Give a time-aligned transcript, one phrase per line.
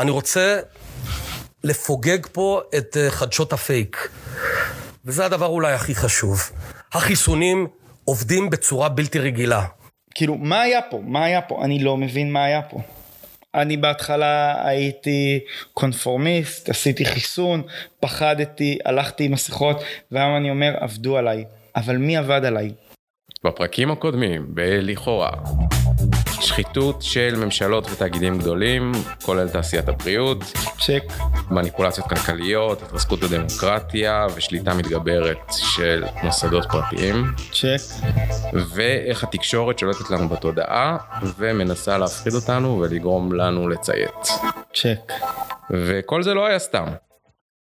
[0.00, 0.60] אני רוצה
[1.64, 4.08] לפוגג פה את אה, חדשות הפייק.
[5.04, 6.40] וזה הדבר אולי הכי חשוב.
[6.92, 7.66] החיסונים
[8.04, 9.64] עובדים בצורה בלתי רגילה.
[10.14, 11.00] כאילו, מה היה פה?
[11.04, 11.64] מה היה פה?
[11.64, 12.80] אני לא מבין מה היה פה.
[13.54, 15.40] אני בהתחלה הייתי
[15.74, 17.62] קונפורמיסט, עשיתי חיסון,
[18.00, 21.44] פחדתי, הלכתי עם מסכות, והיום אני אומר, עבדו עליי.
[21.76, 22.72] אבל מי עבד עליי?
[23.44, 25.30] בפרקים הקודמים, בלכאורה.
[26.40, 28.92] שחיתות של ממשלות ותאגידים גדולים,
[29.22, 30.38] כולל תעשיית הבריאות.
[30.78, 31.02] צ'ק.
[31.50, 37.24] מניפולציות כלכליות, התרסקות הדמוקרטיה ושליטה מתגברת של מוסדות פרטיים.
[37.52, 38.06] צ'ק.
[38.52, 40.96] ואיך התקשורת שולטת לנו בתודעה
[41.38, 44.28] ומנסה להפחיד אותנו ולגרום לנו לציית.
[44.74, 45.12] צ'ק.
[45.70, 46.86] וכל זה לא היה סתם.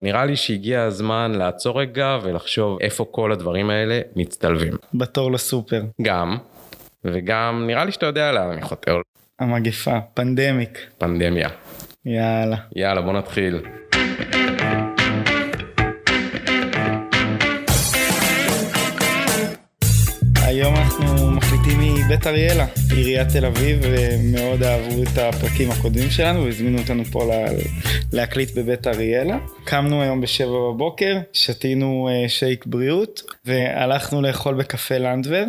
[0.02, 4.73] נראה לי שהגיע הזמן לעצור רגע ולחשוב איפה כל הדברים האלה מצטלבים.
[4.94, 5.81] בתור לסופר.
[6.02, 6.38] גם,
[7.05, 8.98] וגם נראה לי שאתה יודע לאן אני חותר.
[9.39, 10.80] המגפה, פנדמיק.
[10.98, 11.49] פנדמיה.
[12.05, 12.57] יאללה.
[12.75, 13.61] יאללה בוא נתחיל.
[20.45, 21.22] היום אנחנו
[21.66, 27.25] מחליטים מבית אריאלה, עיריית תל אביב, ומאוד אהבו את הפרקים הקודמים שלנו והזמינו אותנו פה
[27.25, 27.45] לה,
[28.14, 29.38] להקליט בבית אריאלה.
[29.64, 35.44] קמנו היום בשבע בבוקר, שתינו אה, שייק בריאות, והלכנו לאכול בקפה לנדבר.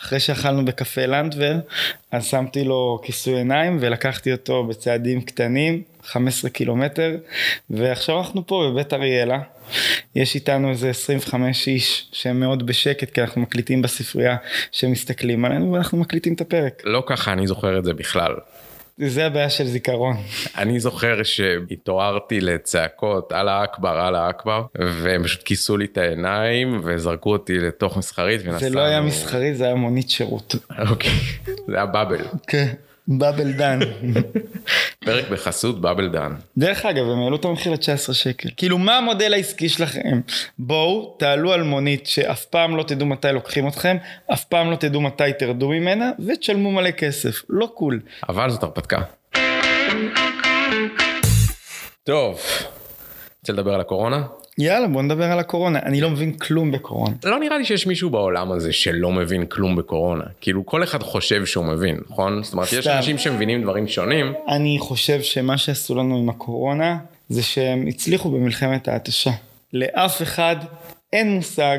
[0.00, 1.58] אחרי שאכלנו בקפה לנדבר,
[2.12, 7.16] אז שמתי לו כיסוי עיניים ולקחתי אותו בצעדים קטנים, 15 קילומטר,
[7.70, 9.38] ועכשיו אנחנו פה בבית אריאלה.
[10.14, 14.36] יש איתנו איזה 25 איש שהם מאוד בשקט כי אנחנו מקליטים בספרייה
[14.72, 16.82] שמסתכלים עלינו ואנחנו מקליטים את הפרק.
[16.84, 18.34] לא ככה אני זוכר את זה בכלל.
[19.06, 20.16] זה הבעיה של זיכרון.
[20.58, 27.32] אני זוכר שהתעוררתי לצעקות אללה אכבר אללה אכבר והם פשוט כיסו לי את העיניים וזרקו
[27.32, 28.58] אותי לתוך מסחרית ונסענו.
[28.58, 30.54] זה לא היה מסחרי זה היה מונית שירות.
[30.90, 31.10] אוקיי,
[31.66, 32.24] זה היה באבל.
[32.46, 32.68] כן.
[33.08, 33.78] באבל דן.
[35.04, 36.34] פרק בחסות באבל דן.
[36.58, 38.48] דרך אגב, הם העלו את המחיר ל-19 שקל.
[38.56, 40.20] כאילו, מה המודל העסקי שלכם?
[40.58, 43.96] בואו, תעלו על מונית שאף פעם לא תדעו מתי לוקחים אתכם,
[44.32, 47.42] אף פעם לא תדעו מתי תרדו ממנה, ותשלמו מלא כסף.
[47.48, 48.00] לא קול.
[48.28, 48.98] אבל זאת הרפתקה.
[52.04, 52.40] טוב,
[53.40, 54.22] רוצה לדבר על הקורונה?
[54.60, 57.14] יאללה בוא נדבר על הקורונה אני לא מבין כלום בקורונה.
[57.24, 61.46] לא נראה לי שיש מישהו בעולם הזה שלא מבין כלום בקורונה כאילו כל אחד חושב
[61.46, 64.32] שהוא מבין נכון זאת אומרת יש אנשים שמבינים דברים שונים.
[64.48, 66.98] אני חושב שמה שעשו לנו עם הקורונה
[67.28, 69.30] זה שהם הצליחו במלחמת ההתשה
[69.72, 70.56] לאף אחד
[71.12, 71.78] אין מושג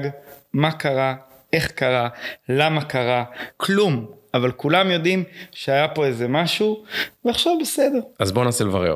[0.53, 1.15] מה קרה
[1.53, 2.09] איך קרה
[2.49, 3.23] למה קרה
[3.57, 6.83] כלום אבל כולם יודעים שהיה פה איזה משהו
[7.25, 7.99] ועכשיו בסדר.
[8.19, 8.95] אז בוא ננסה לברר.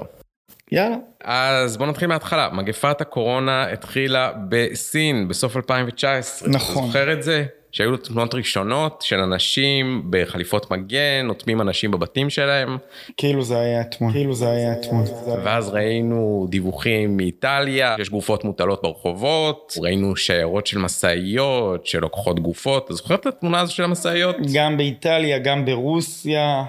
[0.72, 0.96] יאללה.
[1.24, 2.50] אז בוא נתחיל מההתחלה.
[2.53, 6.86] מגפת הקורונה התחילה בסין בסוף 2019 נכון.
[6.88, 7.46] זוכר את זה?
[7.76, 12.78] שהיו תמונות ראשונות של אנשים בחליפות מגן נותמים אנשים בבתים שלהם.
[13.18, 14.12] כאילו זה היה אתמול.
[14.12, 15.03] כאילו זה היה אתמול.
[15.44, 22.86] ואז ראינו דיווחים מאיטליה יש גופות מוטלות ברחובות ראינו שיירות של משאיות שלוקחות גופות.
[22.86, 24.36] אתה זוכר את התמונה הזו של המשאיות?
[24.53, 26.64] גם באיטליה גם ברוסיה.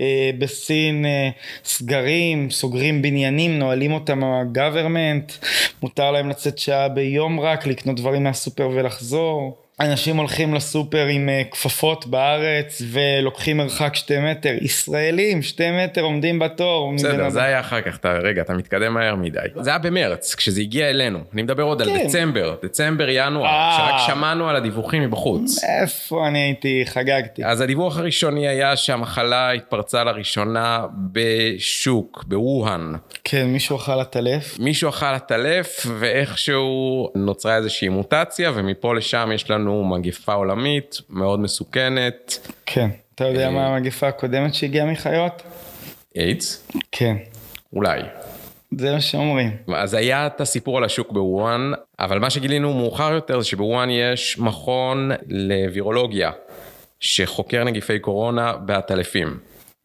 [0.00, 1.30] אה, בסין אה,
[1.64, 5.32] סגרים, סוגרים בניינים, נועלים אותם הגוורמנט,
[5.82, 9.65] מותר להם לצאת שעה ביום רק, לקנות דברים מהסופר ולחזור.
[9.80, 16.38] אנשים הולכים לסופר עם אה, כפפות בארץ ולוקחים מרחק שתי מטר, ישראלים שתי מטר עומדים
[16.38, 16.92] בתור.
[16.94, 19.38] בסדר זה היה אחר כך, אתה, רגע אתה מתקדם מהר מדי.
[19.60, 21.90] זה היה במרץ כשזה הגיע אלינו, אני מדבר עוד כן.
[21.90, 25.64] על דצמבר, דצמבר ינואר, שרק שמענו על הדיווחים מבחוץ.
[25.64, 27.44] איפה אני הייתי, חגגתי.
[27.44, 32.92] אז הדיווח הראשוני היה שהמחלה התפרצה לראשונה בשוק, בווהאן.
[33.24, 34.58] כן, מישהו אכל עטלף.
[34.58, 41.40] מישהו אכל עטלף ואיכשהו נוצרה איזושהי מוטציה ומפה לשם יש לנו לנו מגפה עולמית מאוד
[41.40, 42.48] מסוכנת.
[42.66, 45.42] כן, אתה יודע מה המגפה הקודמת שהגיעה מחיות?
[46.16, 46.70] איידס?
[46.92, 47.16] כן.
[47.72, 48.00] אולי.
[48.78, 49.56] זה מה שאומרים.
[49.74, 54.38] אז היה את הסיפור על השוק בוואן, אבל מה שגילינו מאוחר יותר זה שבוואן יש
[54.38, 56.30] מכון לווירולוגיה
[57.00, 59.38] שחוקר נגיפי קורונה בעטלפים.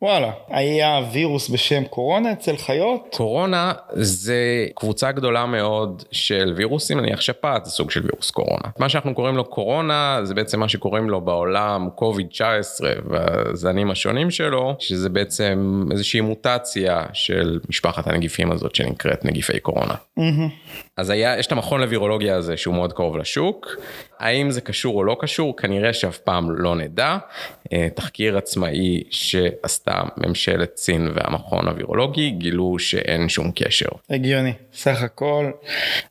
[0.04, 3.16] וואלה, היה וירוס בשם קורונה אצל חיות?
[3.18, 8.70] קורונה זה קבוצה גדולה מאוד של וירוסים, נניח שפעת זה סוג של וירוס קורונה.
[8.80, 14.76] מה שאנחנו קוראים לו קורונה זה בעצם מה שקוראים לו בעולם COVID-19 והזנים השונים שלו,
[14.80, 19.94] שזה בעצם איזושהי מוטציה של משפחת הנגיפים הזאת שנקראת נגיפי קורונה.
[20.20, 20.52] Mm-hmm.
[21.02, 23.76] אז היה, יש את המכון לווירולוגיה הזה שהוא מאוד קרוב לשוק.
[24.20, 25.58] האם זה קשור או לא קשור?
[25.58, 27.18] כנראה שאף פעם לא נדע.
[27.74, 33.90] אה, תחקיר עצמאי שעשתה ממשלת סין והמכון הווירולוגי גילו שאין שום קשר.
[34.10, 35.52] הגיוני, סך הכל,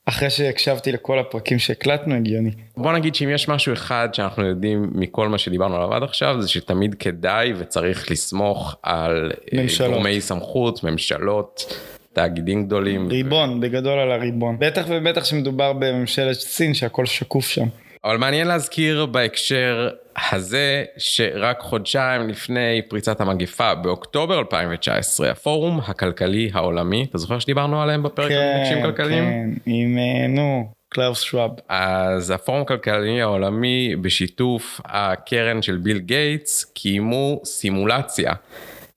[0.06, 2.50] אחרי שהקשבתי לכל הפרקים שהקלטנו, הגיוני.
[2.76, 6.48] בוא נגיד שאם יש משהו אחד שאנחנו יודעים מכל מה שדיברנו עליו עד עכשיו, זה
[6.48, 9.92] שתמיד כדאי וצריך לסמוך על אה, ממשלות.
[9.92, 11.74] גורמי סמכות, ממשלות.
[12.12, 13.08] תאגידים גדולים.
[13.08, 14.56] ריבון, בגדול על הריבון.
[14.58, 17.66] בטח ובטח שמדובר בממשלת סין שהכל שקוף שם.
[18.04, 19.88] אבל מעניין להזכיר בהקשר
[20.32, 28.02] הזה שרק חודשיים לפני פריצת המגפה באוקטובר 2019 הפורום הכלכלי העולמי אתה זוכר שדיברנו עליהם
[28.02, 29.24] בפרק כן, המבקשים כלכליים?
[29.24, 31.50] כן, עם אה, נו, קלאוס שוואב.
[31.68, 38.32] אז הפורום הכלכלי העולמי בשיתוף הקרן של ביל גייטס קיימו סימולציה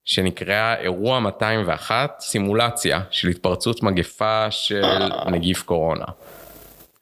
[0.04, 4.82] שנקראה אירוע 201 סימולציה של התפרצות מגפה של
[5.30, 6.04] נגיף קורונה.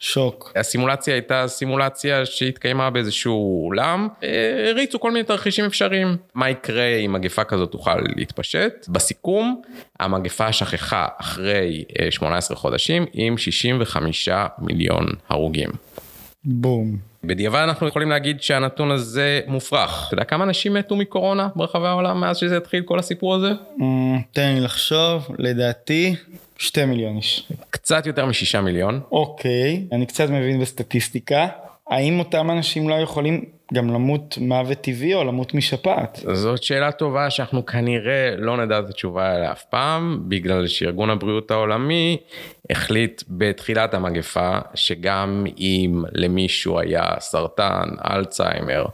[0.02, 0.52] שוק.
[0.56, 6.16] הסימולציה הייתה סימולציה שהתקיימה באיזשהו אולם, אה, הריצו כל מיני תרחישים אפשריים.
[6.34, 8.88] מה יקרה אם מגפה כזאת תוכל להתפשט?
[8.88, 9.62] בסיכום,
[10.00, 14.28] המגפה שכחה אחרי אה, 18 חודשים עם 65
[14.58, 15.70] מיליון הרוגים.
[16.44, 17.11] בום.
[17.24, 20.04] בדיעבד אנחנו יכולים להגיד שהנתון הזה מופרך.
[20.06, 23.52] אתה יודע כמה אנשים מתו מקורונה ברחבי העולם מאז שזה התחיל כל הסיפור הזה?
[23.80, 26.14] אמ, תן לי לחשוב, לדעתי,
[26.58, 27.48] שתי מיליון איש.
[27.70, 29.00] קצת יותר משישה מיליון.
[29.12, 31.48] אוקיי, אני קצת מבין בסטטיסטיקה.
[31.90, 36.20] האם אותם אנשים לא יכולים גם למות מוות טבעי או למות משפעת?
[36.32, 41.50] זאת שאלה טובה שאנחנו כנראה לא נדע את התשובה עליה אף פעם, בגלל שארגון הבריאות
[41.50, 42.16] העולמי
[42.70, 48.86] החליט בתחילת המגפה שגם אם למישהו היה סרטן, אלצהיימר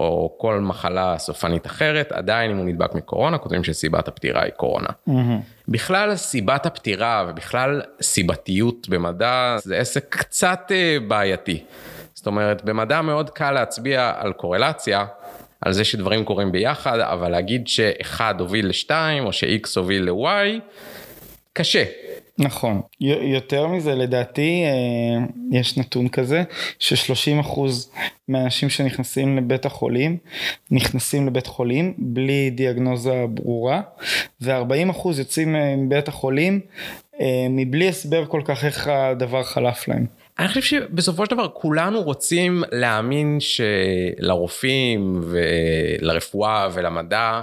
[0.00, 4.88] או כל מחלה סופנית אחרת, עדיין אם הוא נדבק מקורונה, כותבים שסיבת הפטירה היא קורונה.
[5.68, 11.62] בכלל סיבת הפטירה ובכלל סיבתיות במדע זה עסק קצת אה, בעייתי.
[12.22, 15.04] זאת אומרת, במדע מאוד קל להצביע על קורלציה,
[15.60, 20.60] על זה שדברים קורים ביחד, אבל להגיד שאחד הוביל לשתיים, או ש-X הוביל ל-Y,
[21.52, 21.84] קשה.
[22.38, 22.80] נכון.
[23.00, 26.42] יותר מזה, לדעתי, אה, יש נתון כזה,
[26.78, 27.60] ש-30%
[28.28, 30.16] מהאנשים שנכנסים לבית החולים,
[30.70, 33.80] נכנסים לבית חולים בלי דיאגנוזה ברורה,
[34.40, 36.60] ו-40% יוצאים אה, מבית החולים
[37.20, 40.21] אה, מבלי הסבר כל כך איך הדבר חלף להם.
[40.38, 47.42] אני חושב שבסופו של דבר כולנו רוצים להאמין שלרופאים ולרפואה ולמדע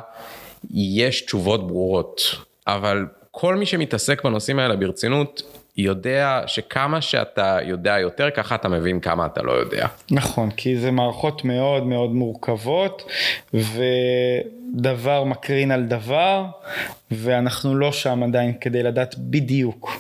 [0.74, 2.22] יש תשובות ברורות,
[2.68, 5.42] אבל כל מי שמתעסק בנושאים האלה ברצינות
[5.78, 9.88] יודע שכמה שאתה יודע יותר ככה אתה מבין כמה אתה לא יודע.
[10.12, 13.12] נכון, כי זה מערכות מאוד מאוד מורכבות,
[13.54, 16.46] ודבר מקרין על דבר,
[17.12, 19.92] ואנחנו לא שם עדיין כדי לדעת בדיוק.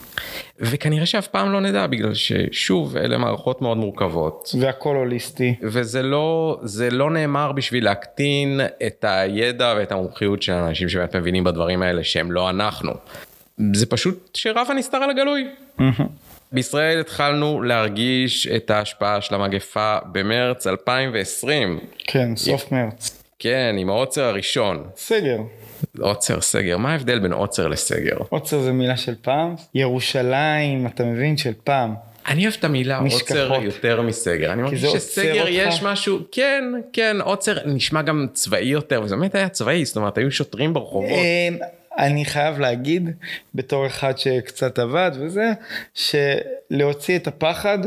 [0.59, 4.56] וכנראה שאף פעם לא נדע בגלל ששוב אלה מערכות מאוד מורכבות.
[4.59, 5.56] והכל הוליסטי.
[5.61, 11.44] וזה לא, זה לא נאמר בשביל להקטין את הידע ואת המומחיות של האנשים שבאמת מבינים
[11.44, 12.91] בדברים האלה שהם לא אנחנו.
[13.73, 15.47] זה פשוט שרב הנסתר על הגלוי.
[16.51, 21.79] בישראל התחלנו להרגיש את ההשפעה של המגפה במרץ 2020.
[21.97, 23.23] כן, סוף מרץ.
[23.39, 24.83] כן, עם העוצר הראשון.
[24.95, 25.38] סגר.
[26.00, 28.18] עוצר, סגר, מה ההבדל בין עוצר לסגר?
[28.30, 31.96] עוצר זה מילה של פעם, ירושלים, אתה מבין, של פעם.
[32.28, 33.38] אני אוהב את המילה נשכחות.
[33.38, 34.54] עוצר יותר מסגר.
[34.54, 35.50] אני מרגיש שסגר אותך?
[35.54, 40.18] יש משהו, כן, כן, עוצר נשמע גם צבאי יותר, וזה באמת היה צבאי, זאת אומרת,
[40.18, 41.10] היו שוטרים ברחובות.
[41.10, 41.58] אמ,
[41.98, 43.10] אני חייב להגיד,
[43.56, 45.52] בתור אחד שקצת עבד וזה,
[45.94, 47.80] שלהוציא את הפחד,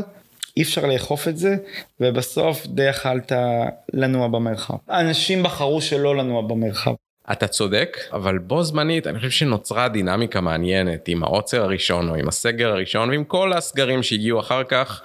[0.57, 1.55] אי אפשר לאכוף את זה,
[1.99, 3.31] ובסוף די יכלת
[3.93, 4.75] לנוע במרחב.
[4.89, 6.93] אנשים בחרו שלא לנוע במרחב.
[7.31, 12.27] אתה צודק, אבל בו זמנית אני חושב שנוצרה דינמיקה מעניינת עם העוצר הראשון או עם
[12.27, 15.01] הסגר הראשון ועם כל הסגרים שהגיעו אחר כך,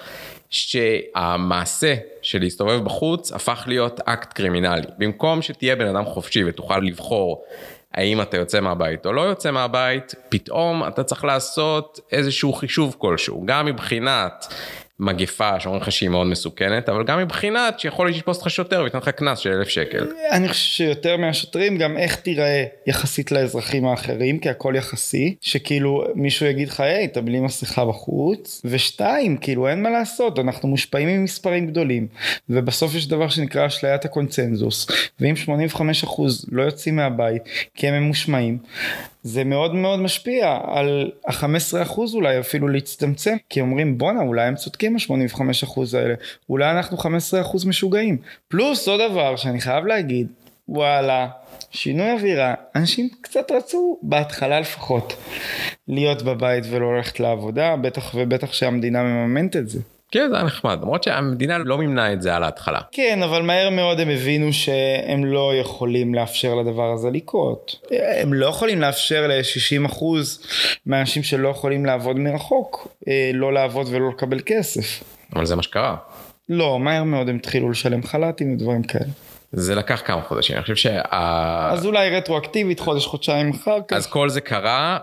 [0.51, 4.87] שהמעשה של להסתובב בחוץ הפך להיות אקט קרימינלי.
[4.99, 7.45] במקום שתהיה בן אדם חופשי ותוכל לבחור
[7.95, 13.43] האם אתה יוצא מהבית או לא יוצא מהבית, פתאום אתה צריך לעשות איזשהו חישוב כלשהו,
[13.47, 14.55] גם מבחינת
[15.01, 18.99] מגפה שאומרים לך שהיא מאוד מסוכנת, אבל גם מבחינת שיכול להיות שיתפוס אותך שוטר וייתן
[18.99, 20.07] לך קנס של אלף שקל.
[20.31, 26.47] אני חושב שיותר מהשוטרים גם איך תיראה יחסית לאזרחים האחרים כי הכל יחסי שכאילו מישהו
[26.47, 28.63] יגיד לך היי אתה בלי מסכה בחוץ.
[28.65, 32.07] ושתיים כאילו אין מה לעשות אנחנו מושפעים ממספרים גדולים.
[32.49, 34.87] ובסוף יש דבר שנקרא אשליית הקונצנזוס.
[35.21, 35.35] ואם
[35.75, 37.43] 85% לא יוצאים מהבית
[37.75, 38.59] כי הם ממושמעים
[39.29, 44.97] זה מאוד מאוד משפיע על ה-15% אולי אפילו להצטמצם כי אומרים בואנה אולי הם צודקים
[44.97, 46.15] ה-85% האלה.
[46.49, 48.19] אולי אנחנו 15% משוגעים.
[48.49, 50.27] פלוס עוד דבר שאני חייב להגיד
[50.69, 51.29] וואלה
[51.71, 52.55] שינוי אווירה.
[52.77, 55.17] אנשים קצת רצו בהתחלה לפחות
[55.89, 59.81] להיות בבית ולא ללכת לעבודה בטח ובטח שהמדינה מממנת את זה.
[60.11, 62.81] כן, זה היה נחמד, למרות שהמדינה לא מימנה את זה על ההתחלה.
[62.93, 67.77] כן, אבל מהר מאוד הם הבינו שהם לא יכולים לאפשר לדבר הזה לקרות.
[68.21, 70.05] הם לא יכולים לאפשר ל-60%
[70.87, 75.05] מהאנשים שלא יכולים לעבוד מרחוק, אה, לא לעבוד ולא לקבל כסף.
[75.37, 75.97] אבל זה מה שקרה.
[76.49, 79.11] לא, מהר מאוד הם התחילו לשלם חל"תים ודברים כאלה.
[79.53, 81.01] זה לקח כמה חודשים, אני חושב שה...
[81.73, 83.97] אז אולי רטרואקטיבית חודש חודשיים אחר כך.
[83.97, 84.99] אז כל זה קרה,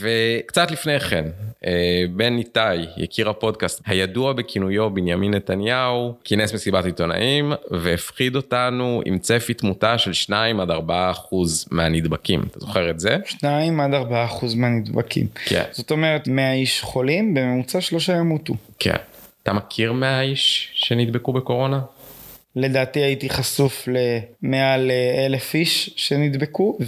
[0.00, 1.24] וקצת לפני כן,
[1.66, 2.60] אה, בן איתי,
[2.96, 10.12] יקיר הפודקאסט, הידוע בכינויו בנימין נתניהו, כינס מסיבת עיתונאים והפחיד אותנו עם צפי תמותה של
[10.12, 12.42] 2 עד 4 אחוז מהנדבקים.
[12.50, 13.16] אתה זוכר את זה?
[13.24, 15.26] 2 עד 4 אחוז מהנדבקים.
[15.44, 15.64] כן.
[15.70, 18.54] זאת אומרת, 100 איש חולים, בממוצע שלושה ימותו.
[18.78, 18.96] כן.
[19.42, 21.80] אתה מכיר 100 איש שנדבקו בקורונה?
[22.56, 26.78] לדעתי הייתי חשוף למעל אה, אלף איש שנדבקו,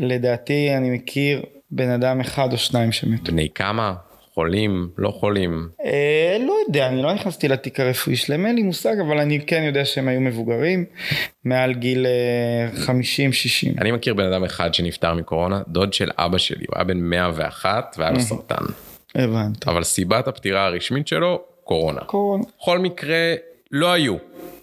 [0.00, 3.32] ולדעתי אני מכיר בן אדם אחד או שניים שמתו.
[3.32, 3.94] בני כמה?
[4.34, 4.88] חולים?
[4.98, 5.68] לא חולים?
[5.84, 9.62] אה, לא יודע, אני לא נכנסתי לתיק הרפואי שלהם, אין לי מושג, אבל אני כן
[9.62, 10.84] יודע שהם היו מבוגרים,
[11.44, 13.80] מעל גיל אה, 50-60.
[13.80, 17.96] אני מכיר בן אדם אחד שנפטר מקורונה, דוד של אבא שלי, הוא היה בן 101
[17.98, 18.64] והיה לו סרטן.
[19.14, 19.70] הבנתי.
[19.70, 22.00] אבל סיבת הפטירה הרשמית שלו, קורונה.
[22.00, 22.44] קורונה.
[22.60, 23.34] בכל מקרה,
[23.70, 24.16] לא היו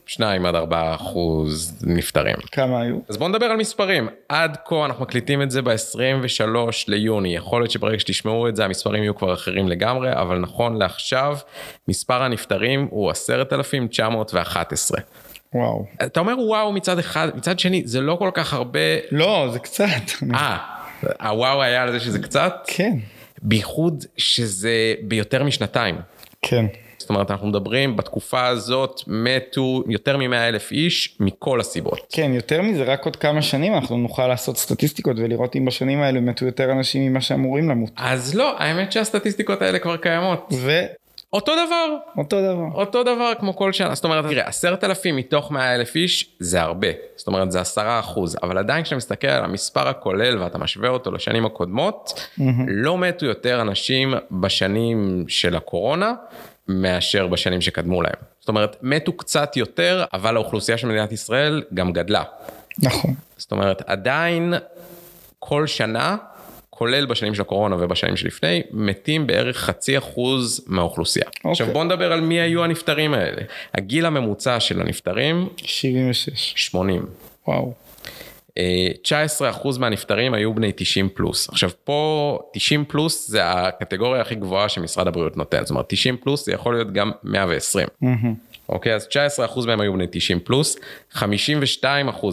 [0.08, 2.36] 2 עד 4 אחוז נפטרים.
[2.52, 2.96] כמה היו?
[3.10, 4.08] אז בואו נדבר על מספרים.
[4.30, 6.58] עד כה אנחנו מקליטים את זה ב-23
[6.88, 7.36] ליוני.
[7.36, 11.38] יכול להיות שברגע שתשמעו את זה המספרים יהיו כבר אחרים לגמרי, אבל נכון לעכשיו,
[11.88, 15.02] מספר הנפטרים הוא 10,911.
[15.54, 15.86] וואו.
[16.06, 18.80] אתה אומר וואו מצד אחד, מצד שני זה לא כל כך הרבה...
[19.12, 19.86] לא, זה קצת.
[20.34, 20.58] אה,
[21.22, 22.54] הוואו היה על זה שזה קצת?
[22.68, 22.98] כן.
[23.42, 25.96] בייחוד שזה ביותר משנתיים.
[26.42, 26.66] כן.
[27.06, 32.08] זאת אומרת אנחנו מדברים בתקופה הזאת מתו יותר מ-100 אלף איש מכל הסיבות.
[32.12, 36.20] כן, יותר מזה, רק עוד כמה שנים אנחנו נוכל לעשות סטטיסטיקות ולראות אם בשנים האלה
[36.20, 37.92] מתו יותר אנשים ממה שאמורים למות.
[37.96, 40.54] אז לא, האמת שהסטטיסטיקות האלה כבר קיימות.
[41.34, 42.82] אותו דבר, ואותו דבר.
[42.82, 43.96] אותו דבר כמו כל שנה.
[43.96, 46.88] זאת אומרת, תראה, עשרת אלפים מתוך מאה אלף איש זה הרבה.
[47.16, 48.38] זאת אומרת, זה עשרה אחוז.
[48.44, 52.30] אבל עדיין כשאתה מסתכל על המספר הכולל ואתה משווה אותו לשנים הקודמות,
[52.68, 56.14] לא מתו יותר אנשים בשנים של הקורונה.
[56.68, 58.16] מאשר בשנים שקדמו להם.
[58.40, 62.24] זאת אומרת, מתו קצת יותר, אבל האוכלוסייה של מדינת ישראל גם גדלה.
[62.84, 63.14] נכון.
[63.38, 64.54] זאת אומרת, עדיין
[65.40, 66.18] כל שנה,
[66.70, 71.26] כולל בשנים של הקורונה ובשנים שלפני, מתים בערך חצי אחוז מהאוכלוסייה.
[71.26, 71.50] Okay.
[71.50, 73.42] עכשיו בוא נדבר על מי היו הנפטרים האלה.
[73.74, 76.54] הגיל הממוצע של הנפטרים, 76.
[76.56, 77.06] 80.
[77.48, 77.74] וואו.
[78.58, 81.50] 19% מהנפטרים היו בני 90 פלוס.
[81.50, 86.46] עכשיו פה 90 פלוס זה הקטגוריה הכי גבוהה שמשרד הבריאות נותן, זאת אומרת 90 פלוס
[86.46, 87.88] זה יכול להיות גם 120.
[88.70, 89.08] אוקיי, אז
[89.56, 90.78] 19% מהם היו בני 90 פלוס,
[91.14, 91.18] 52%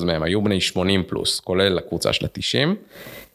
[0.04, 2.68] מהם היו בני 80 פלוס, כולל הקבוצה של ה-90.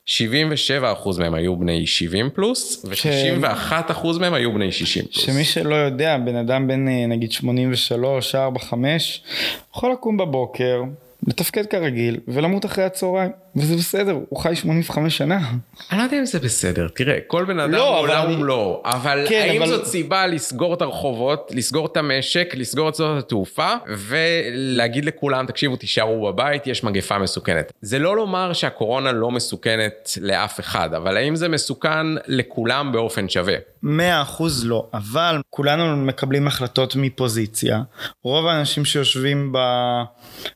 [0.08, 5.25] 77% מהם היו בני 70 פלוס, ו-91% מהם היו בני 60 פלוס.
[5.25, 9.24] שמי שלא יודע, בן אדם בן נגיד 83, 4, 5,
[9.75, 10.82] יכול לקום בבוקר,
[11.27, 15.39] לתפקד כרגיל ולמות אחרי הצהריים וזה בסדר הוא חי 85 שנה.
[15.91, 18.81] אני לא יודע אם זה בסדר תראה כל בן אדם לא, עולם אבל אני- ומלואו
[18.85, 23.23] אבל כן, האם אבל- זאת סיבה לסגור את הרחובות לסגור את המשק לסגור את שדות
[23.23, 30.09] התעופה ולהגיד לכולם תקשיבו תישארו בבית יש מגפה מסוכנת זה לא לומר שהקורונה לא מסוכנת
[30.21, 33.55] לאף אחד אבל האם זה מסוכן לכולם באופן שווה.
[33.83, 33.87] 100%
[34.63, 37.81] לא, אבל כולנו מקבלים החלטות מפוזיציה.
[38.23, 39.53] רוב האנשים שיושבים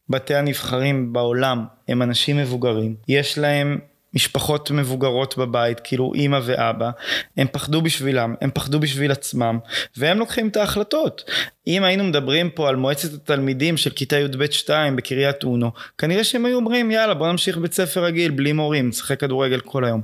[0.09, 2.95] בבתי הנבחרים בעולם הם אנשים מבוגרים.
[3.07, 3.79] יש להם
[4.13, 6.89] משפחות מבוגרות בבית, כאילו אימא ואבא,
[7.37, 9.59] הם פחדו בשבילם, הם פחדו בשביל עצמם,
[9.97, 11.31] והם לוקחים את ההחלטות.
[11.67, 16.45] אם היינו מדברים פה על מועצת התלמידים של כיתה י"ב 2 בקריית אונו, כנראה שהם
[16.45, 20.01] היו אומרים יאללה בוא נמשיך בית ספר רגיל, בלי מורים, נשחק כדורגל כל היום.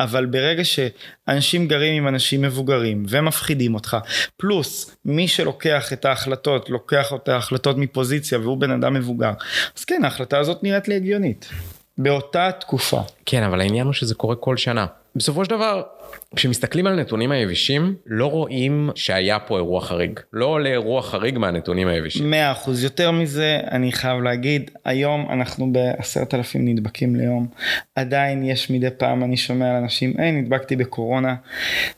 [0.00, 3.96] אבל ברגע שאנשים גרים עם אנשים מבוגרים ומפחידים אותך,
[4.36, 9.32] פלוס מי שלוקח את ההחלטות, לוקח את ההחלטות מפוזיציה והוא בן אדם מבוגר,
[9.76, 11.48] אז כן ההחלטה הזאת נראית לי הגיונית.
[11.98, 13.00] באותה תקופה.
[13.26, 14.86] כן אבל העניין הוא שזה קורה כל שנה.
[15.16, 15.82] בסופו של דבר
[16.36, 21.88] כשמסתכלים על נתונים היבשים לא רואים שהיה פה אירוע חריג לא עולה אירוע חריג מהנתונים
[21.88, 22.30] היבשים.
[22.30, 27.46] מאה אחוז יותר מזה אני חייב להגיד היום אנחנו בעשרת אלפים נדבקים ליום
[27.94, 31.34] עדיין יש מדי פעם אני שומע על אנשים היי נדבקתי בקורונה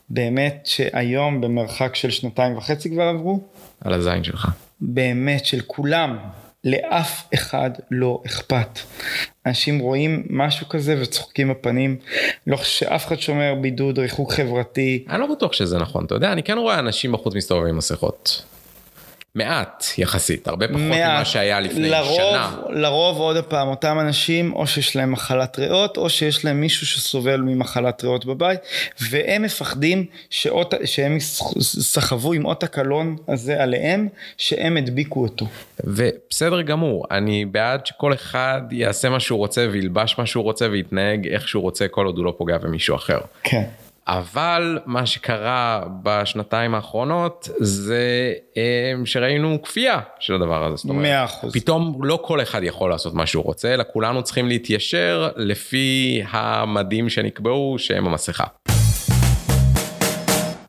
[0.09, 3.39] באמת שהיום במרחק של שנתיים וחצי כבר עברו
[3.81, 4.47] על הזין שלך.
[4.81, 6.17] באמת של כולם
[6.67, 8.79] לאף אחד לא אכפת.
[9.45, 11.97] אנשים רואים משהו כזה וצוחקים בפנים
[12.47, 16.31] לא חושב שאף אחד שומר בידוד ריחוק חברתי אני לא בטוח שזה נכון אתה יודע
[16.31, 18.43] אני כן רואה אנשים בחוץ מסתובבים עם מסכות.
[19.37, 21.25] מעט יחסית הרבה פחות ממה.
[21.25, 22.55] שהיה לפני לרוב, שנה.
[22.69, 27.41] לרוב עוד פעם אותם אנשים או שיש להם מחלת ריאות או שיש להם מישהו שסובל
[27.41, 28.59] ממחלת ריאות בבית
[29.09, 31.17] והם מפחדים שאות, שהם
[31.61, 35.45] סחבו עם אות הקלון הזה עליהם שהם הדביקו אותו.
[35.83, 41.27] ובסדר גמור אני בעד שכל אחד יעשה מה שהוא רוצה וילבש מה שהוא רוצה ויתנהג
[41.27, 43.19] איך שהוא רוצה כל עוד הוא לא פוגע במישהו אחר.
[43.43, 43.63] כן.
[44.07, 50.75] אבל מה שקרה בשנתיים האחרונות זה אה, שראינו כפייה של הדבר הזה.
[50.75, 51.53] זאת אומרת, מאה אחוז.
[51.53, 57.09] פתאום לא כל אחד יכול לעשות מה שהוא רוצה, אלא כולנו צריכים להתיישר לפי המדים
[57.09, 58.45] שנקבעו שהם המסכה.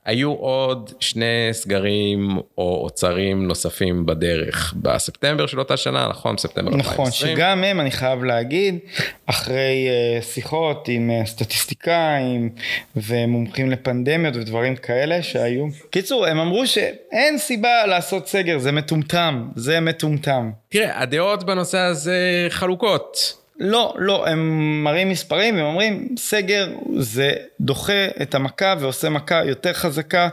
[0.09, 6.37] היו עוד שני סגרים או אוצרים נוספים בדרך בספטמבר של אותה שנה, נכון?
[6.37, 6.95] ספטמבר 2020.
[6.95, 8.79] נכון, שגם הם, אני חייב להגיד,
[9.27, 12.50] אחרי uh, שיחות עם uh, סטטיסטיקאים
[12.97, 15.67] ומומחים לפנדמיות ודברים כאלה שהיו.
[15.91, 20.50] קיצור, הם אמרו שאין סיבה לעשות סגר, זה מטומטם, זה מטומטם.
[20.69, 23.38] תראה, הדעות בנושא הזה חלוקות.
[23.61, 24.41] לא, לא, הם
[24.85, 30.29] מראים מספרים, הם אומרים סגר זה דוחה את המכה ועושה מכה יותר חזקה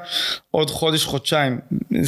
[0.51, 1.59] עוד חודש, חודשיים.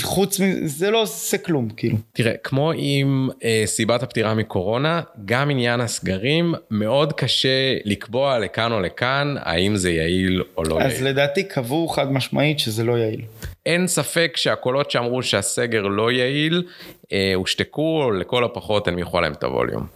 [0.01, 1.97] חוץ מזה, זה לא עושה כלום, כאילו.
[2.13, 8.79] תראה, כמו עם אה, סיבת הפטירה מקורונה, גם עניין הסגרים, מאוד קשה לקבוע לכאן או
[8.79, 11.07] לכאן האם זה יעיל או לא אז יעיל.
[11.07, 13.21] לדעתי קבעו חד משמעית שזה לא יעיל.
[13.65, 16.63] אין ספק שהקולות שאמרו שהסגר לא יעיל,
[17.11, 19.87] אה, הושתקו, לכל הפחות הנמיכו עליהם את הווליום.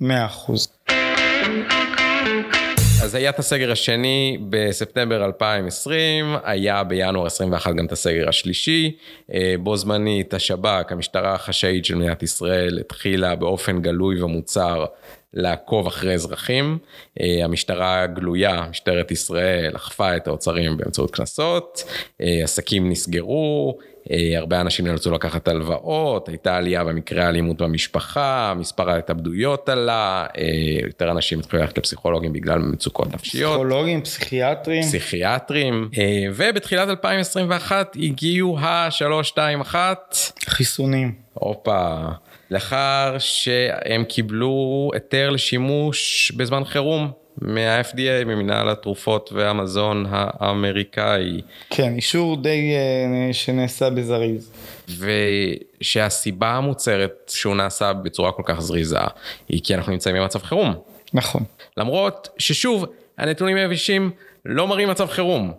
[0.00, 0.68] מאה אחוז.
[3.02, 8.96] אז היה את הסגר השני בספטמבר 2020, היה בינואר 21 גם את הסגר השלישי.
[9.34, 14.86] אה, בו זמנית השב"כ, המשטרה החשאית של מדינת ישראל, התחילה באופן גלוי ומוצהר
[15.34, 16.78] לעקוב אחרי אזרחים.
[17.20, 21.84] אה, המשטרה הגלויה, משטרת ישראל, אכפה את האוצרים באמצעות קנסות,
[22.20, 23.78] אה, עסקים נסגרו,
[24.36, 30.44] הרבה אנשים נאלצו לקחת הלוואות, הייתה עלייה במקרי האלימות במשפחה, מספר ההתאבדויות עלה, אה,
[30.86, 33.52] יותר אנשים התחילו ללכת לפסיכולוגים בגלל מצוקות נפשיות.
[33.52, 34.82] פסיכולוגים, פסיכיאטרים.
[34.82, 39.74] פסיכיאטרים, אה, ובתחילת 2021 הגיעו ה-321,
[40.46, 41.12] חיסונים.
[41.34, 41.96] הופה,
[42.50, 47.10] לאחר שהם קיבלו היתר לשימוש בזמן חירום
[47.42, 51.40] מה-FDA, ממנהל התרופות והמזון האמריקאי.
[51.70, 52.72] כן, אישור די
[53.30, 54.52] uh, שנעשה בזריז.
[55.80, 58.98] ושהסיבה המוצהרת שהוא נעשה בצורה כל כך זריזה
[59.48, 60.74] היא כי אנחנו נמצאים במצב חירום.
[61.14, 61.42] נכון.
[61.76, 62.86] למרות ששוב,
[63.18, 64.10] הנתונים היבשים
[64.44, 65.52] לא מראים מצב חירום.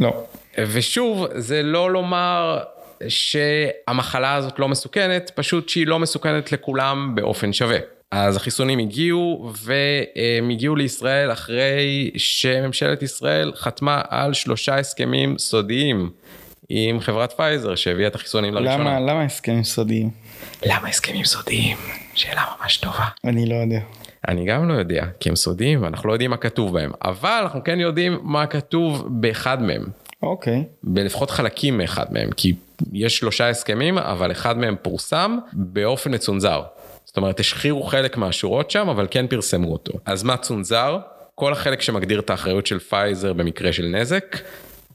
[0.00, 0.24] לא.
[0.58, 2.60] ושוב, זה לא לומר
[3.08, 7.78] שהמחלה הזאת לא מסוכנת, פשוט שהיא לא מסוכנת לכולם באופן שווה.
[8.16, 16.10] אז החיסונים הגיעו, והם הגיעו לישראל אחרי שממשלת ישראל חתמה על שלושה הסכמים סודיים
[16.68, 18.78] עם חברת פייזר שהביאה את החיסונים לראשונה.
[18.78, 20.10] למה, למה הסכמים סודיים?
[20.66, 21.76] למה הסכמים סודיים?
[22.14, 23.04] שאלה ממש טובה.
[23.24, 23.80] אני לא יודע.
[24.28, 27.64] אני גם לא יודע, כי הם סודיים ואנחנו לא יודעים מה כתוב בהם, אבל אנחנו
[27.64, 29.84] כן יודעים מה כתוב באחד מהם.
[30.22, 30.64] אוקיי.
[30.82, 32.54] בלפחות חלקים מאחד מהם, כי
[32.92, 36.62] יש שלושה הסכמים, אבל אחד מהם פורסם באופן מצונזר.
[37.14, 39.92] זאת אומרת, השחירו חלק מהשורות שם, אבל כן פרסמו אותו.
[40.04, 40.98] אז מה צונזר?
[41.34, 44.36] כל החלק שמגדיר את האחריות של פייזר במקרה של נזק,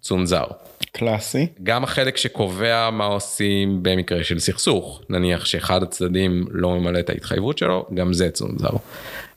[0.01, 0.43] צונזר.
[0.91, 1.47] קלאסי.
[1.63, 7.57] גם החלק שקובע מה עושים במקרה של סכסוך, נניח שאחד הצדדים לא ממלא את ההתחייבות
[7.57, 8.73] שלו, גם זה צונזר.